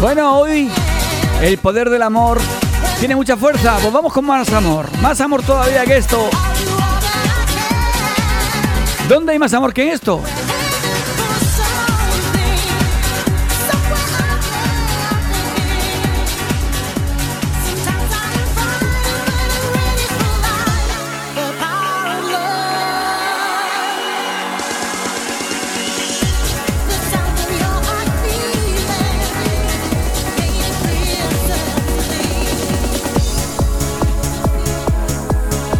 [0.00, 0.70] Bueno, hoy
[1.42, 2.40] el poder del amor
[2.98, 3.76] tiene mucha fuerza.
[3.82, 4.86] Pues vamos con más amor.
[5.02, 6.30] Más amor todavía que esto.
[9.08, 10.22] ¿Dónde hay más amor que esto?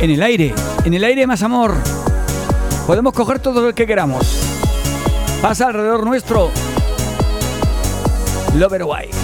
[0.01, 0.55] En el aire.
[0.85, 1.75] En el aire más amor.
[2.87, 4.27] Podemos coger todo lo que queramos.
[5.43, 6.51] Pasa alrededor nuestro.
[8.57, 9.20] Lover White.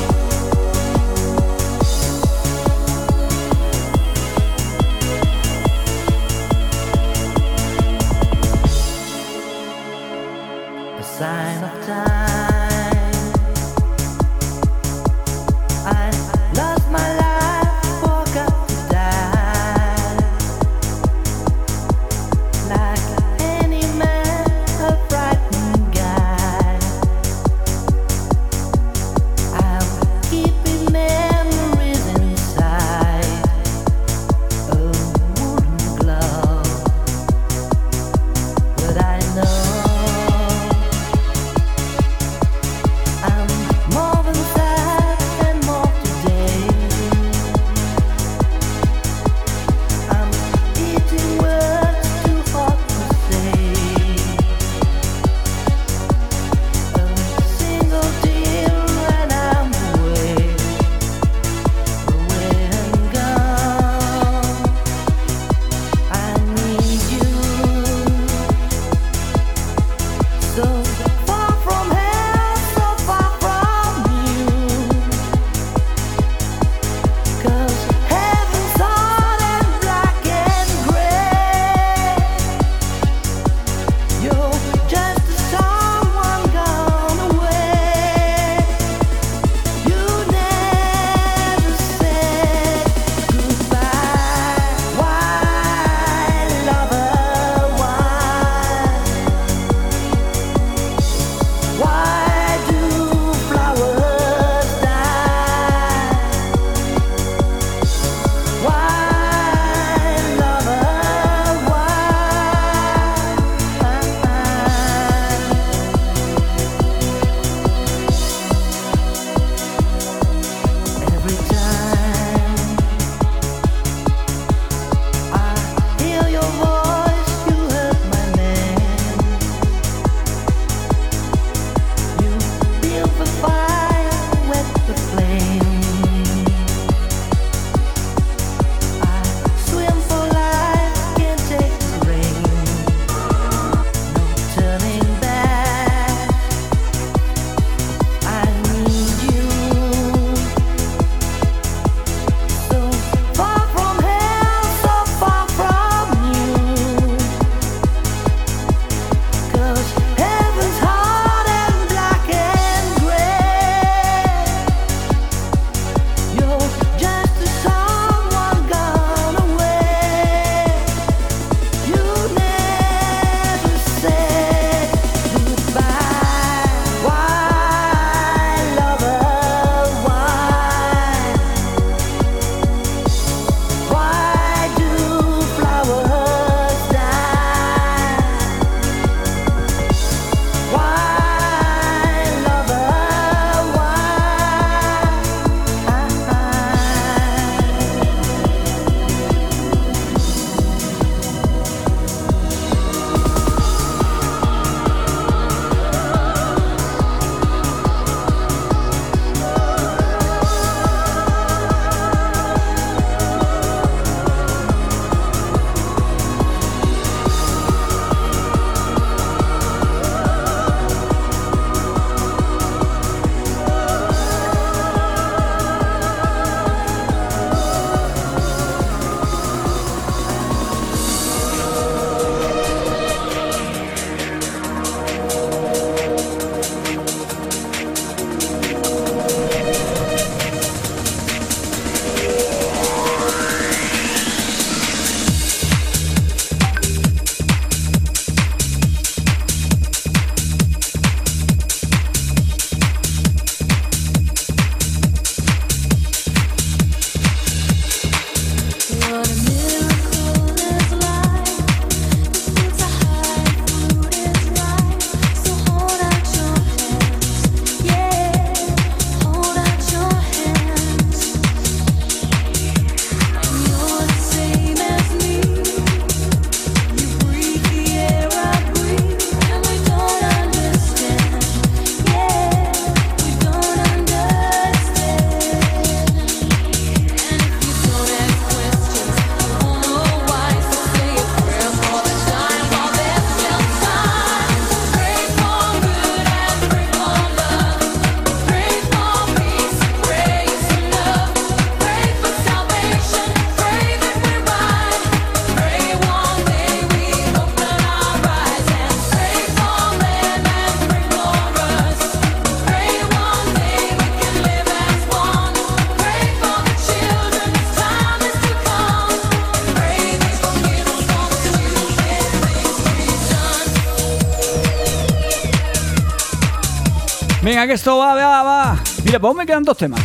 [327.66, 328.78] Que esto va, va, va.
[329.04, 330.00] Mira, pues me quedan dos temas.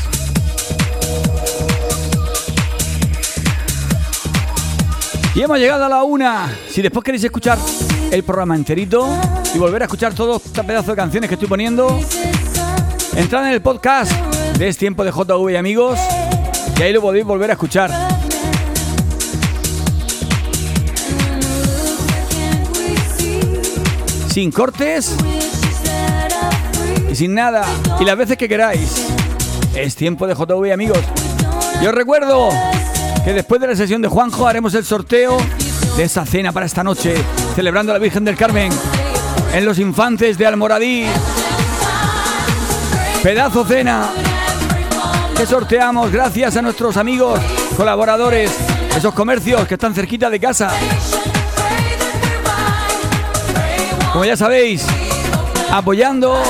[5.35, 6.51] Y hemos llegado a la una.
[6.71, 7.59] Si después queréis escuchar
[8.09, 9.07] el programa enterito
[9.53, 11.99] y volver a escuchar todos estos pedazos de canciones que estoy poniendo,
[13.15, 14.11] entrad en el podcast
[14.57, 15.99] de Es Tiempo de JV y amigos
[16.79, 17.91] y ahí lo podéis volver a escuchar.
[24.33, 25.15] Sin cortes
[27.11, 27.63] y sin nada.
[27.99, 29.05] Y las veces que queráis.
[29.75, 30.99] Es tiempo de JV amigos.
[31.81, 32.49] Y os recuerdo
[33.23, 35.37] que después de la sesión de Juanjo haremos el sorteo
[35.97, 37.15] de esa cena para esta noche,
[37.55, 38.71] celebrando la Virgen del Carmen
[39.53, 41.05] en los infantes de Almoradí.
[43.21, 44.09] Pedazo cena
[45.35, 47.39] que sorteamos gracias a nuestros amigos,
[47.75, 48.51] colaboradores,
[48.95, 50.71] esos comercios que están cerquita de casa.
[54.11, 54.85] Como ya sabéis,
[55.71, 56.41] apoyando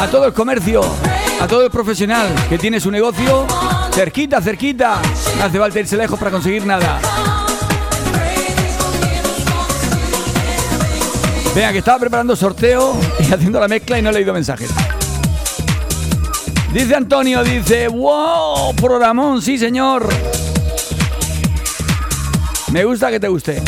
[0.00, 0.80] a todo el comercio,
[1.40, 3.46] a todo el profesional que tiene su negocio
[3.92, 4.98] cerquita, cerquita.
[5.36, 6.98] No hace falta irse lejos para conseguir nada.
[11.54, 14.70] Venga, que estaba preparando sorteo y haciendo la mezcla y no he leído mensajes.
[16.72, 20.08] Dice Antonio, dice, wow, programón, sí señor.
[22.72, 23.62] Me gusta que te guste.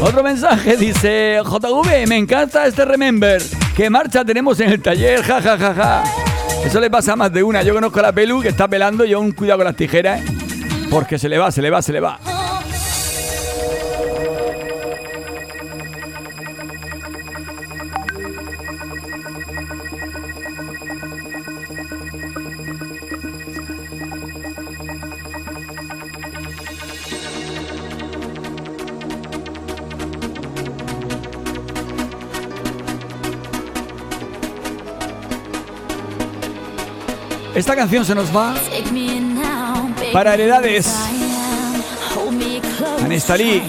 [0.00, 3.42] Otro mensaje dice, JV, me encanta este Remember.
[3.74, 5.22] ¿Qué marcha tenemos en el taller?
[5.22, 6.04] Ja, ja, ja, ja.
[6.64, 7.62] Eso le pasa a más de una.
[7.62, 10.24] Yo conozco a la Pelu que está pelando, yo un cuidado con las tijeras, ¿eh?
[10.90, 12.18] porque se le va, se le va, se le va.
[37.56, 38.54] Esta canción se nos va
[40.12, 40.94] para heredades.
[43.02, 43.62] Anestalí.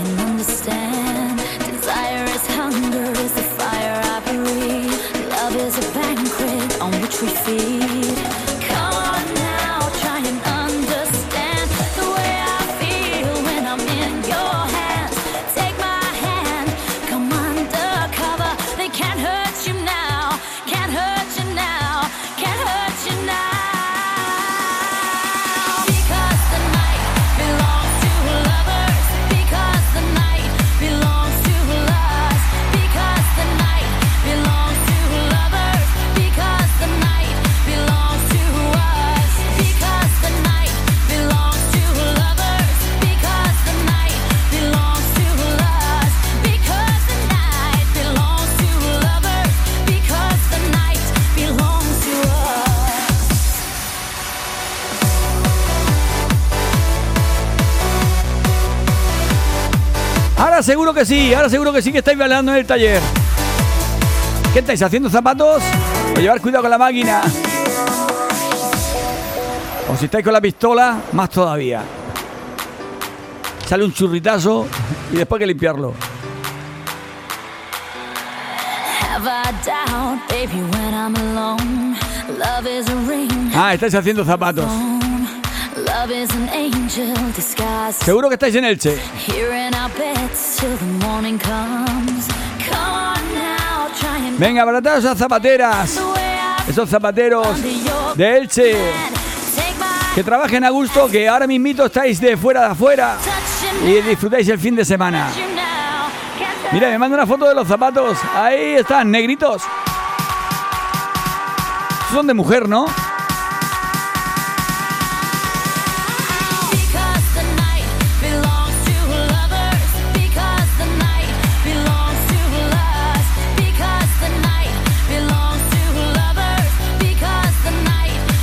[60.98, 63.00] Que sí, ahora seguro que sí que estáis bailando en el taller.
[64.52, 65.62] ¿Qué estáis haciendo zapatos?
[66.16, 67.22] O llevar cuidado con la máquina.
[69.88, 71.84] O si estáis con la pistola, más todavía.
[73.68, 74.66] Sale un churritazo
[75.14, 75.94] y después hay que limpiarlo.
[83.56, 84.66] Ah, estáis haciendo zapatos.
[87.92, 88.98] Seguro que estáis en Elche.
[94.38, 96.00] Venga, para todas esas zapateras,
[96.68, 97.48] esos zapateros
[98.16, 98.76] de Elche,
[100.14, 103.18] que trabajen a gusto, que ahora mismito estáis de fuera de afuera
[103.86, 105.30] y disfrutáis el fin de semana.
[106.72, 108.18] Mira, me manda una foto de los zapatos.
[108.36, 109.64] Ahí están, negritos.
[112.12, 112.86] Son de mujer, ¿no?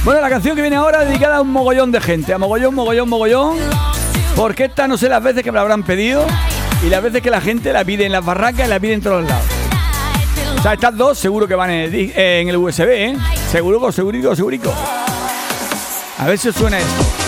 [0.04, 2.34] Bueno, la canción que viene ahora es dedicada a un mogollón de gente.
[2.34, 3.56] A mogollón, mogollón, mogollón.
[4.36, 6.26] Porque esta no sé las veces que me la habrán pedido
[6.84, 9.00] y las veces que la gente la pide en las barracas y la pide en
[9.00, 9.46] todos lados.
[10.58, 13.16] O sea, estas dos seguro que van en el, eh, en el USB, ¿eh?
[13.50, 14.74] Seguro, segurico, segurico.
[16.18, 17.23] A ver si os suena esto.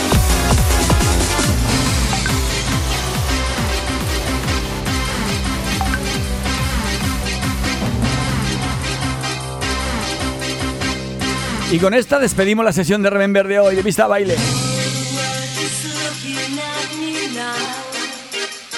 [11.71, 14.37] Y con esta despedimos la sesión de Remember de hoy, de pista a baile.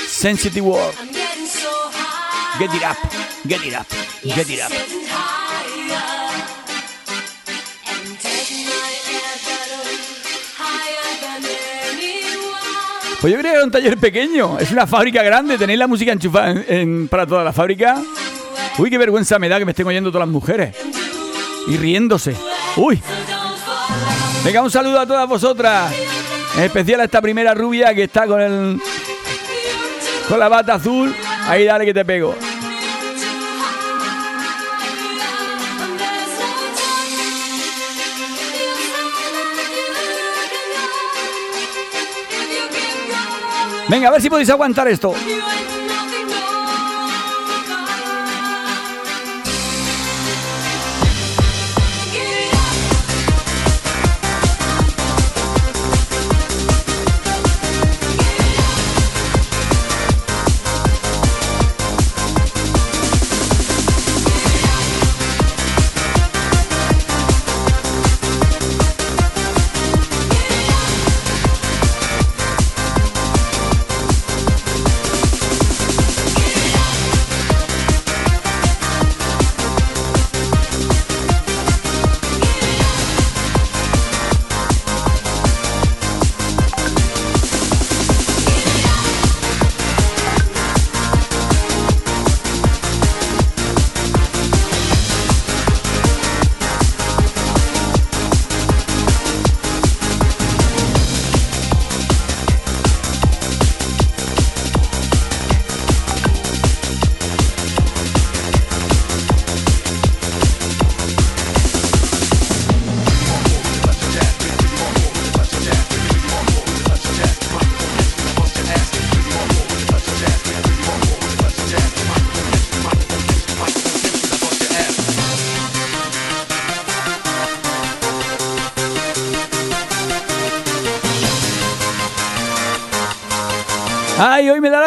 [0.08, 0.94] Sensitive World.
[2.58, 2.96] Get it up,
[3.46, 3.86] get it up,
[4.24, 4.72] get it up.
[13.20, 16.12] Pues yo creía que era un taller pequeño, es una fábrica grande, tenéis la música
[16.12, 18.00] enchufada en- en- para toda la fábrica.
[18.78, 20.76] Uy, qué vergüenza me da que me estén oyendo todas las mujeres.
[21.66, 22.34] Y riéndose.
[22.78, 23.02] Uy.
[24.44, 25.92] Venga, un saludo a todas vosotras.
[26.56, 28.80] En especial a esta primera rubia que está con el.
[30.28, 31.12] con la bata azul.
[31.48, 32.36] Ahí dale que te pego.
[43.88, 45.14] Venga, a ver si podéis aguantar esto.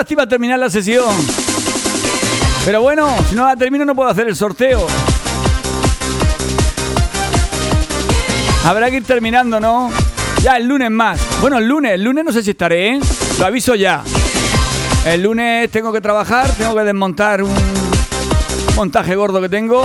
[0.01, 1.13] Lástima terminar la sesión.
[2.65, 4.87] Pero bueno, si no la termino no puedo hacer el sorteo.
[8.65, 9.91] Habrá que ir terminando, ¿no?
[10.41, 11.21] Ya el lunes más.
[11.39, 12.99] Bueno, el lunes, el lunes no sé si estaré, ¿eh?
[13.37, 14.01] Lo aviso ya.
[15.05, 17.53] El lunes tengo que trabajar, tengo que desmontar un
[18.75, 19.83] montaje gordo que tengo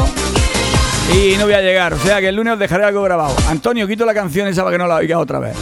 [1.12, 1.93] y no voy a llegar.
[1.93, 3.37] O sea que el lunes os dejaré algo grabado.
[3.51, 5.55] Antonio, quito la canción esa para que no la oiga otra vez.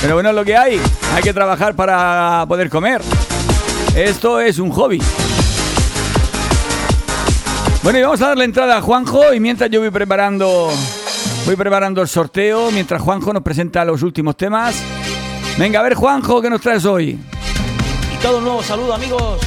[0.00, 0.80] Pero bueno, lo que hay.
[1.14, 3.02] Hay que trabajar para poder comer.
[3.94, 5.00] Esto es un hobby.
[7.82, 10.70] Bueno, y vamos a darle entrada a Juanjo y mientras yo voy preparando
[11.46, 14.76] voy preparando el sorteo, mientras Juanjo nos presenta los últimos temas.
[15.58, 17.18] Venga, a ver Juanjo, ¿qué nos traes hoy?
[18.12, 19.40] Y todo un nuevo saludo, amigos,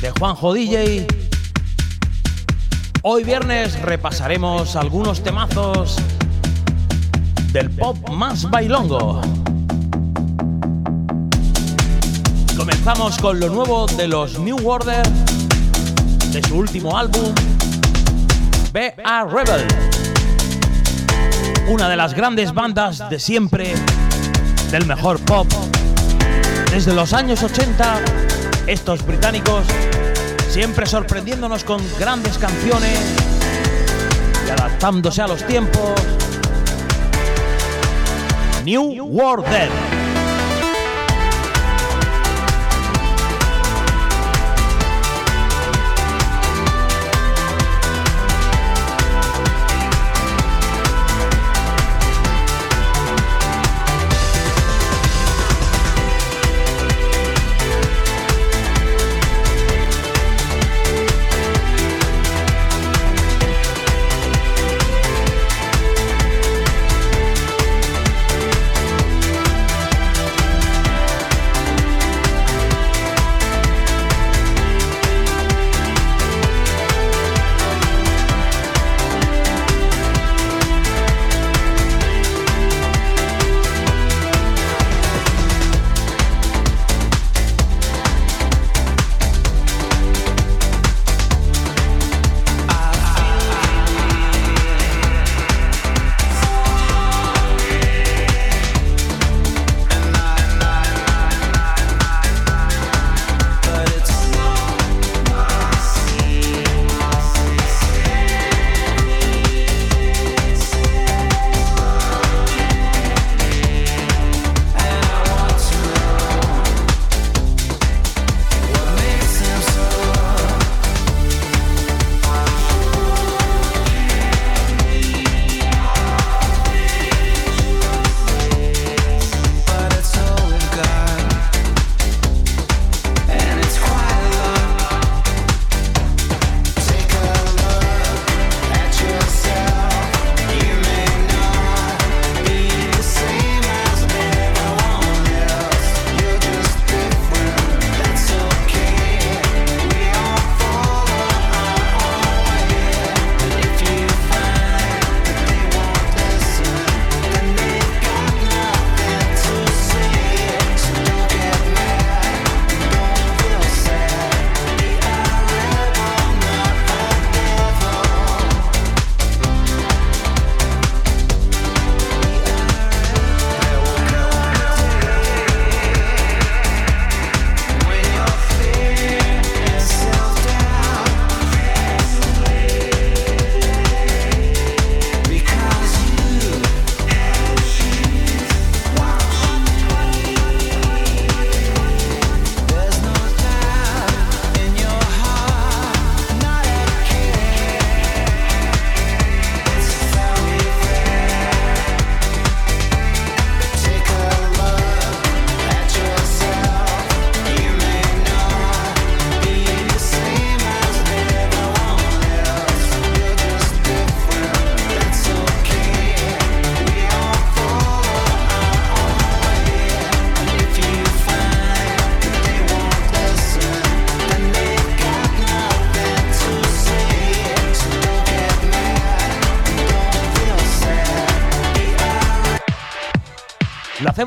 [0.00, 1.06] de Juanjo DJ.
[3.02, 5.96] Hoy viernes repasaremos algunos temazos
[7.52, 9.20] del pop más bailongo.
[12.56, 15.06] Comenzamos con lo nuevo de los New Order,
[16.32, 17.32] de su último álbum,
[18.72, 19.66] Be a Rebel.
[21.68, 23.74] Una de las grandes bandas de siempre,
[24.70, 25.46] del mejor pop.
[26.70, 28.00] Desde los años 80,
[28.66, 29.64] estos británicos
[30.50, 32.98] siempre sorprendiéndonos con grandes canciones
[34.46, 36.17] y adaptándose a los tiempos.
[38.64, 39.97] New World Dead.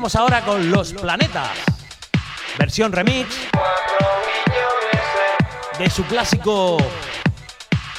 [0.02, 1.50] ahora con Los Planetas,
[2.58, 3.28] versión remix
[5.78, 6.76] de su clásico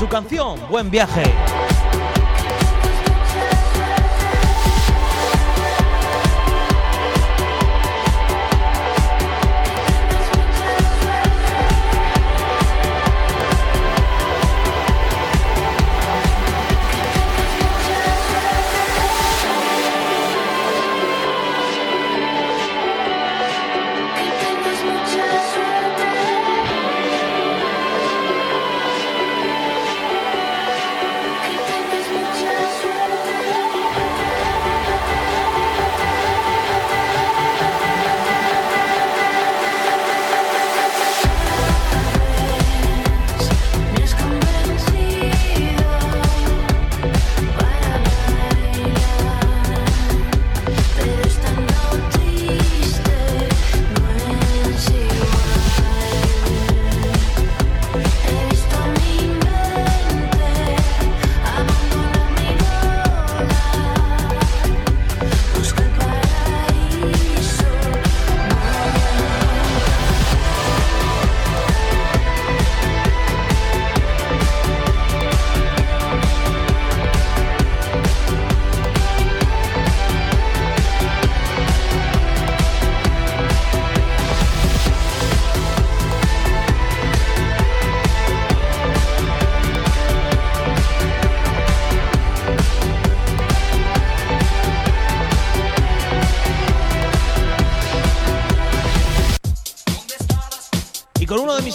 [0.00, 1.69] su canción Buen viaje.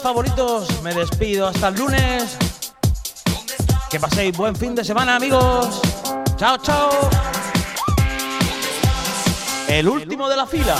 [0.06, 2.38] Favoritos, me despido hasta el lunes.
[3.90, 5.82] Que paséis buen fin de semana, amigos.
[6.38, 6.91] Chao, chao.
[9.68, 10.76] El último de la fila.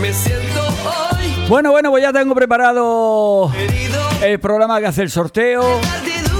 [0.00, 0.66] Me siento
[1.12, 3.52] hoy Bueno, bueno, pues ya tengo preparado
[4.22, 5.62] el programa que hace el sorteo.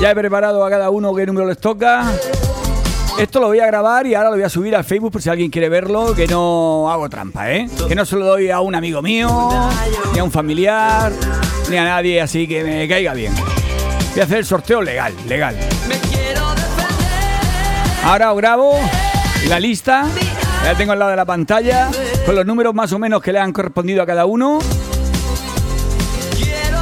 [0.01, 2.05] Ya he preparado a cada uno qué número les toca.
[3.19, 5.28] Esto lo voy a grabar y ahora lo voy a subir a Facebook por si
[5.28, 7.69] alguien quiere verlo, que no hago trampa, ¿eh?
[7.87, 9.51] Que no se lo doy a un amigo mío,
[10.12, 11.12] ni a un familiar,
[11.69, 13.35] ni a nadie así que me caiga bien.
[13.35, 15.55] Voy a hacer el sorteo legal, legal.
[18.05, 18.78] Ahora os grabo
[19.49, 20.07] la lista,
[20.65, 21.91] ya tengo al lado de la pantalla,
[22.27, 24.59] con los números más o menos que le han correspondido a cada uno.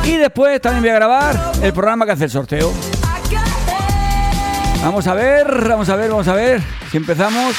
[0.05, 2.73] Y después también voy a grabar el programa que hace el sorteo.
[4.83, 7.55] Vamos a ver, vamos a ver, vamos a ver si empezamos.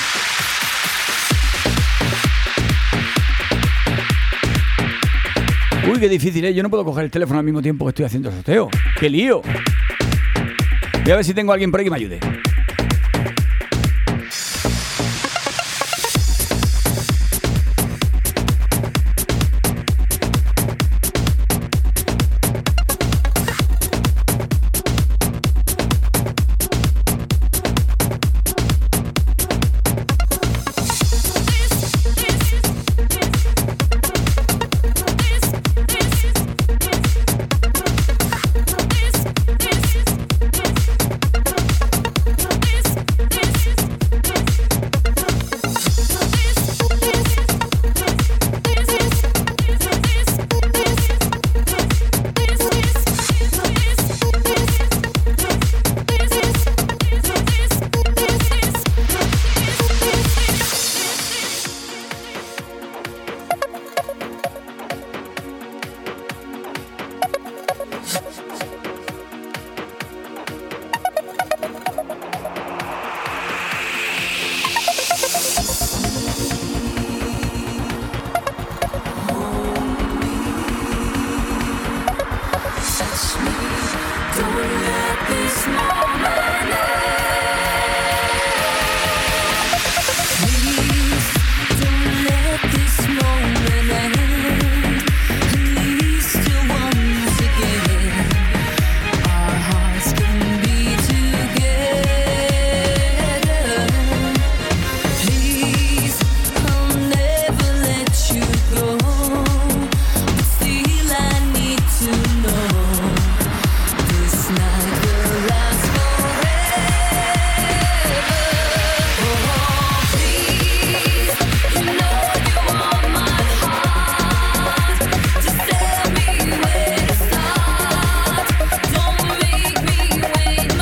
[5.91, 6.53] Uy, qué difícil, ¿eh?
[6.53, 8.69] Yo no puedo coger el teléfono al mismo tiempo que estoy haciendo el sorteo.
[8.99, 9.41] ¡Qué lío!
[11.03, 12.19] Voy a ver si tengo alguien por ahí que me ayude.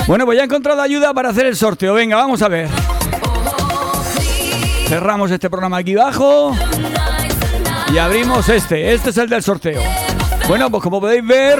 [0.07, 1.93] Bueno, pues ya he encontrado ayuda para hacer el sorteo.
[1.93, 2.69] Venga, vamos a ver.
[4.87, 6.55] Cerramos este programa aquí abajo.
[7.93, 8.93] Y abrimos este.
[8.93, 9.81] Este es el del sorteo.
[10.47, 11.59] Bueno, pues como podéis ver,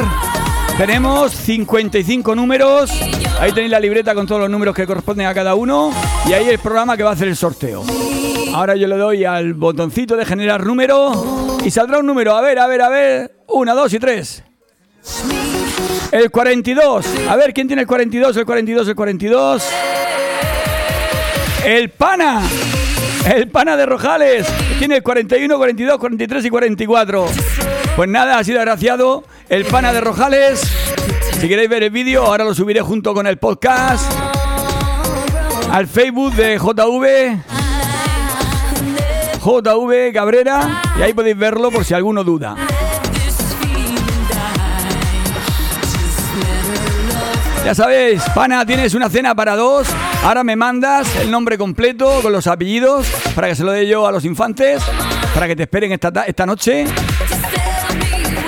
[0.78, 2.90] tenemos 55 números.
[3.42, 5.92] Ahí tenéis la libreta con todos los números que corresponden a cada uno.
[6.26, 7.84] Y ahí el programa que va a hacer el sorteo.
[8.54, 11.58] Ahora yo le doy al botoncito de generar número.
[11.66, 12.34] Y saldrá un número.
[12.34, 13.44] A ver, a ver, a ver.
[13.50, 14.42] Una, dos y tres.
[16.12, 17.06] El 42.
[17.30, 18.38] A ver, ¿quién tiene el 42?
[18.38, 19.64] El 42, el 42.
[21.66, 22.42] El pana.
[23.34, 24.48] El pana de Rojales.
[24.80, 27.26] Tiene el 41, 42, 43 y 44.
[27.96, 29.26] Pues nada, ha sido agraciado.
[29.50, 30.62] El pana de Rojales.
[31.40, 34.12] Si queréis ver el vídeo, ahora lo subiré junto con el podcast.
[35.72, 37.38] Al Facebook de JV.
[39.44, 40.82] JV Cabrera.
[40.98, 42.56] Y ahí podéis verlo por si alguno duda.
[47.68, 49.90] Ya sabéis, pana, tienes una cena para dos.
[50.24, 54.08] Ahora me mandas el nombre completo con los apellidos para que se lo dé yo
[54.08, 54.82] a los infantes,
[55.34, 56.86] para que te esperen esta, ta- esta noche,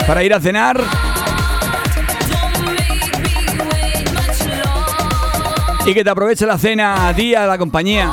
[0.07, 0.81] para ir a cenar.
[5.85, 8.09] Y que te aproveche la cena, día de la compañía.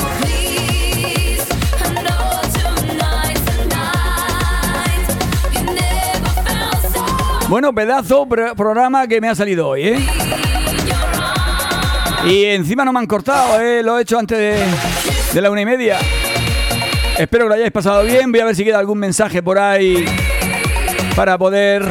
[7.49, 9.99] Bueno, pedazo pro- programa que me ha salido hoy, ¿eh?
[12.27, 13.85] Y encima no me han cortado, ¿eh?
[13.85, 14.67] Lo he hecho antes de,
[15.33, 15.97] de la una y media.
[17.17, 18.33] Espero que lo hayáis pasado bien.
[18.33, 20.05] Voy a ver si queda algún mensaje por ahí
[21.15, 21.87] para poder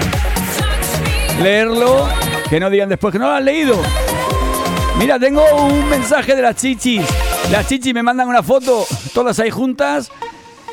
[1.42, 2.10] leerlo.
[2.50, 3.82] Que no digan después que no lo han leído.
[5.00, 7.02] Mira, tengo un mensaje de las chichis.
[7.50, 10.12] Las chichis me mandan una foto, todas ahí juntas.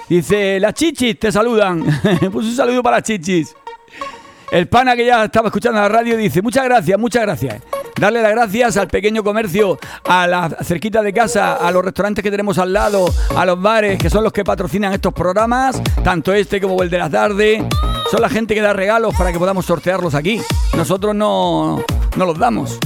[0.09, 1.84] Dice, las chichis te saludan.
[2.32, 3.55] pues un saludo para las chichis.
[4.51, 7.62] El pana que ya estaba escuchando la radio dice, muchas gracias, muchas gracias.
[8.02, 12.32] Darle las gracias al pequeño comercio, a la cerquita de casa, a los restaurantes que
[12.32, 13.04] tenemos al lado,
[13.36, 16.98] a los bares, que son los que patrocinan estos programas, tanto este como el de
[16.98, 17.64] la tarde.
[18.10, 20.42] Son la gente que da regalos para que podamos sortearlos aquí.
[20.76, 21.84] Nosotros no,
[22.16, 22.76] no los damos.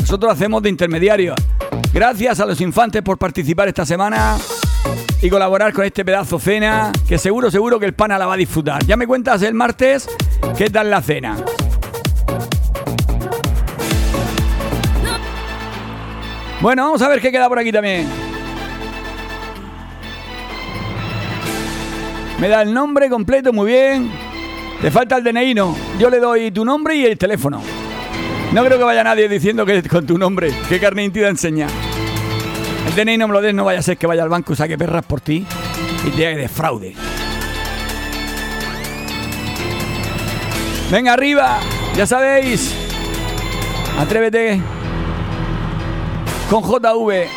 [0.00, 1.36] Nosotros hacemos de intermediarios.
[1.92, 4.38] Gracias a los infantes por participar esta semana
[5.20, 8.38] y colaborar con este pedazo cena, que seguro, seguro que el pana la va a
[8.38, 8.86] disfrutar.
[8.86, 10.08] Ya me cuentas el martes
[10.56, 11.36] qué tal la cena.
[16.62, 18.06] Bueno, vamos a ver qué queda por aquí también.
[22.38, 24.12] Me da el nombre completo, muy bien.
[24.80, 25.76] Te falta el DNI, no.
[25.98, 27.60] Yo le doy tu nombre y el teléfono.
[28.52, 30.54] No creo que vaya nadie diciendo que con tu nombre.
[30.68, 31.66] ¿Qué carne enseña?
[32.86, 34.78] El DNI no me lo des, no vaya a ser que vaya al banco, saque
[34.78, 35.44] perras por ti
[36.06, 36.94] y te haga de fraude.
[40.92, 41.58] Venga arriba,
[41.96, 42.72] ya sabéis.
[43.98, 44.60] Atrévete
[46.52, 47.28] con JV.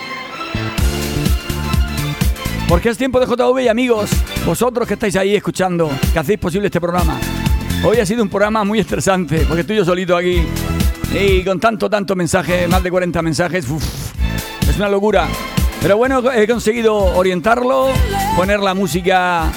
[2.67, 4.09] Porque es tiempo de JV y amigos,
[4.45, 7.17] vosotros que estáis ahí escuchando, que hacéis posible este programa.
[7.85, 10.43] Hoy ha sido un programa muy estresante, porque estoy yo solito aquí.
[11.17, 13.85] Y con tanto, tanto mensaje, más de 40 mensajes, uf,
[14.67, 15.29] es una locura.
[15.81, 17.93] Pero bueno, he conseguido orientarlo,
[18.35, 19.49] poner la música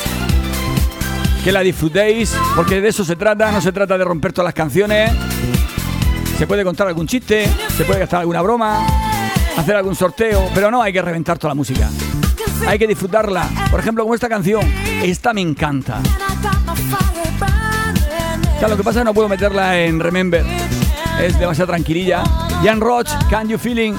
[1.43, 4.55] que la disfrutéis, porque de eso se trata, no se trata de romper todas las
[4.55, 5.11] canciones.
[6.39, 9.08] Se puede contar algún chiste, se puede gastar alguna broma,
[9.59, 11.89] hacer algún sorteo, pero no hay que reventar toda la música.
[12.67, 13.49] Hay que disfrutarla.
[13.71, 14.63] Por ejemplo, como esta canción,
[15.03, 16.01] esta me encanta.
[18.57, 20.45] O sea, lo que pasa es que no puedo meterla en Remember.
[21.21, 22.23] Es demasiado tranquililla.
[22.63, 23.95] Jan Roach, Can You Feeling.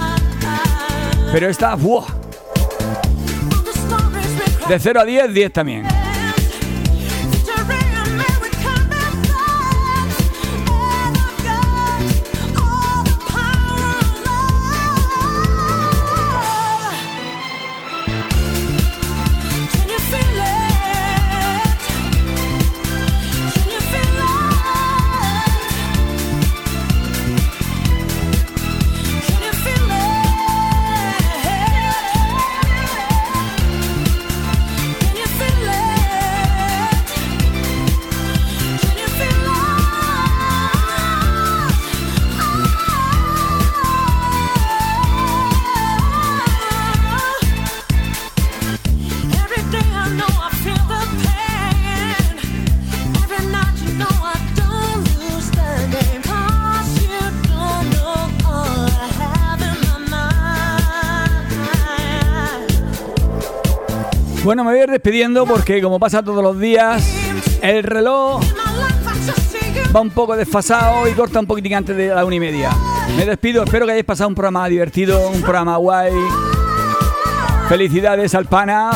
[1.32, 2.06] Pero esta, ¡buah!
[4.68, 5.88] De 0 a 10, 10 también.
[64.50, 67.08] Bueno, me voy a ir despidiendo porque como pasa todos los días,
[67.62, 68.42] el reloj
[69.96, 72.72] va un poco desfasado y corta un poquitín antes de la una y media.
[73.16, 76.14] Me despido, espero que hayáis pasado un programa divertido, un programa guay.
[77.68, 78.90] Felicidades al pana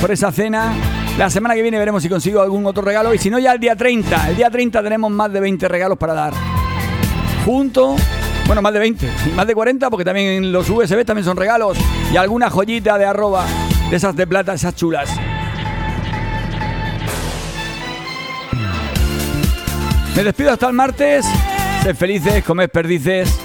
[0.00, 0.72] por esa cena.
[1.18, 3.60] La semana que viene veremos si consigo algún otro regalo y si no ya el
[3.60, 4.30] día 30.
[4.30, 6.32] El día 30 tenemos más de 20 regalos para dar.
[7.44, 7.96] Junto,
[8.46, 11.76] bueno, más de 20, y más de 40 porque también los USB también son regalos
[12.10, 13.44] y alguna joyita de arroba
[13.90, 15.08] de esas de plata, esas chulas.
[20.16, 21.26] Me despido hasta el martes.
[21.82, 23.38] Sed felices, comed perdices.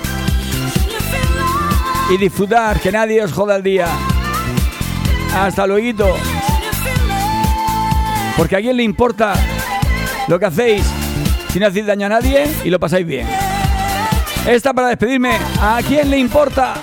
[2.10, 3.88] Y disfrutar, que nadie os joda el día.
[5.36, 6.18] Hasta luego.
[8.38, 9.34] Porque a quién le importa
[10.28, 10.84] lo que hacéis
[11.50, 13.28] si no hacéis daño a nadie y lo pasáis bien.
[14.48, 15.38] Esta para despedirme.
[15.62, 16.76] ¿A quién le importa?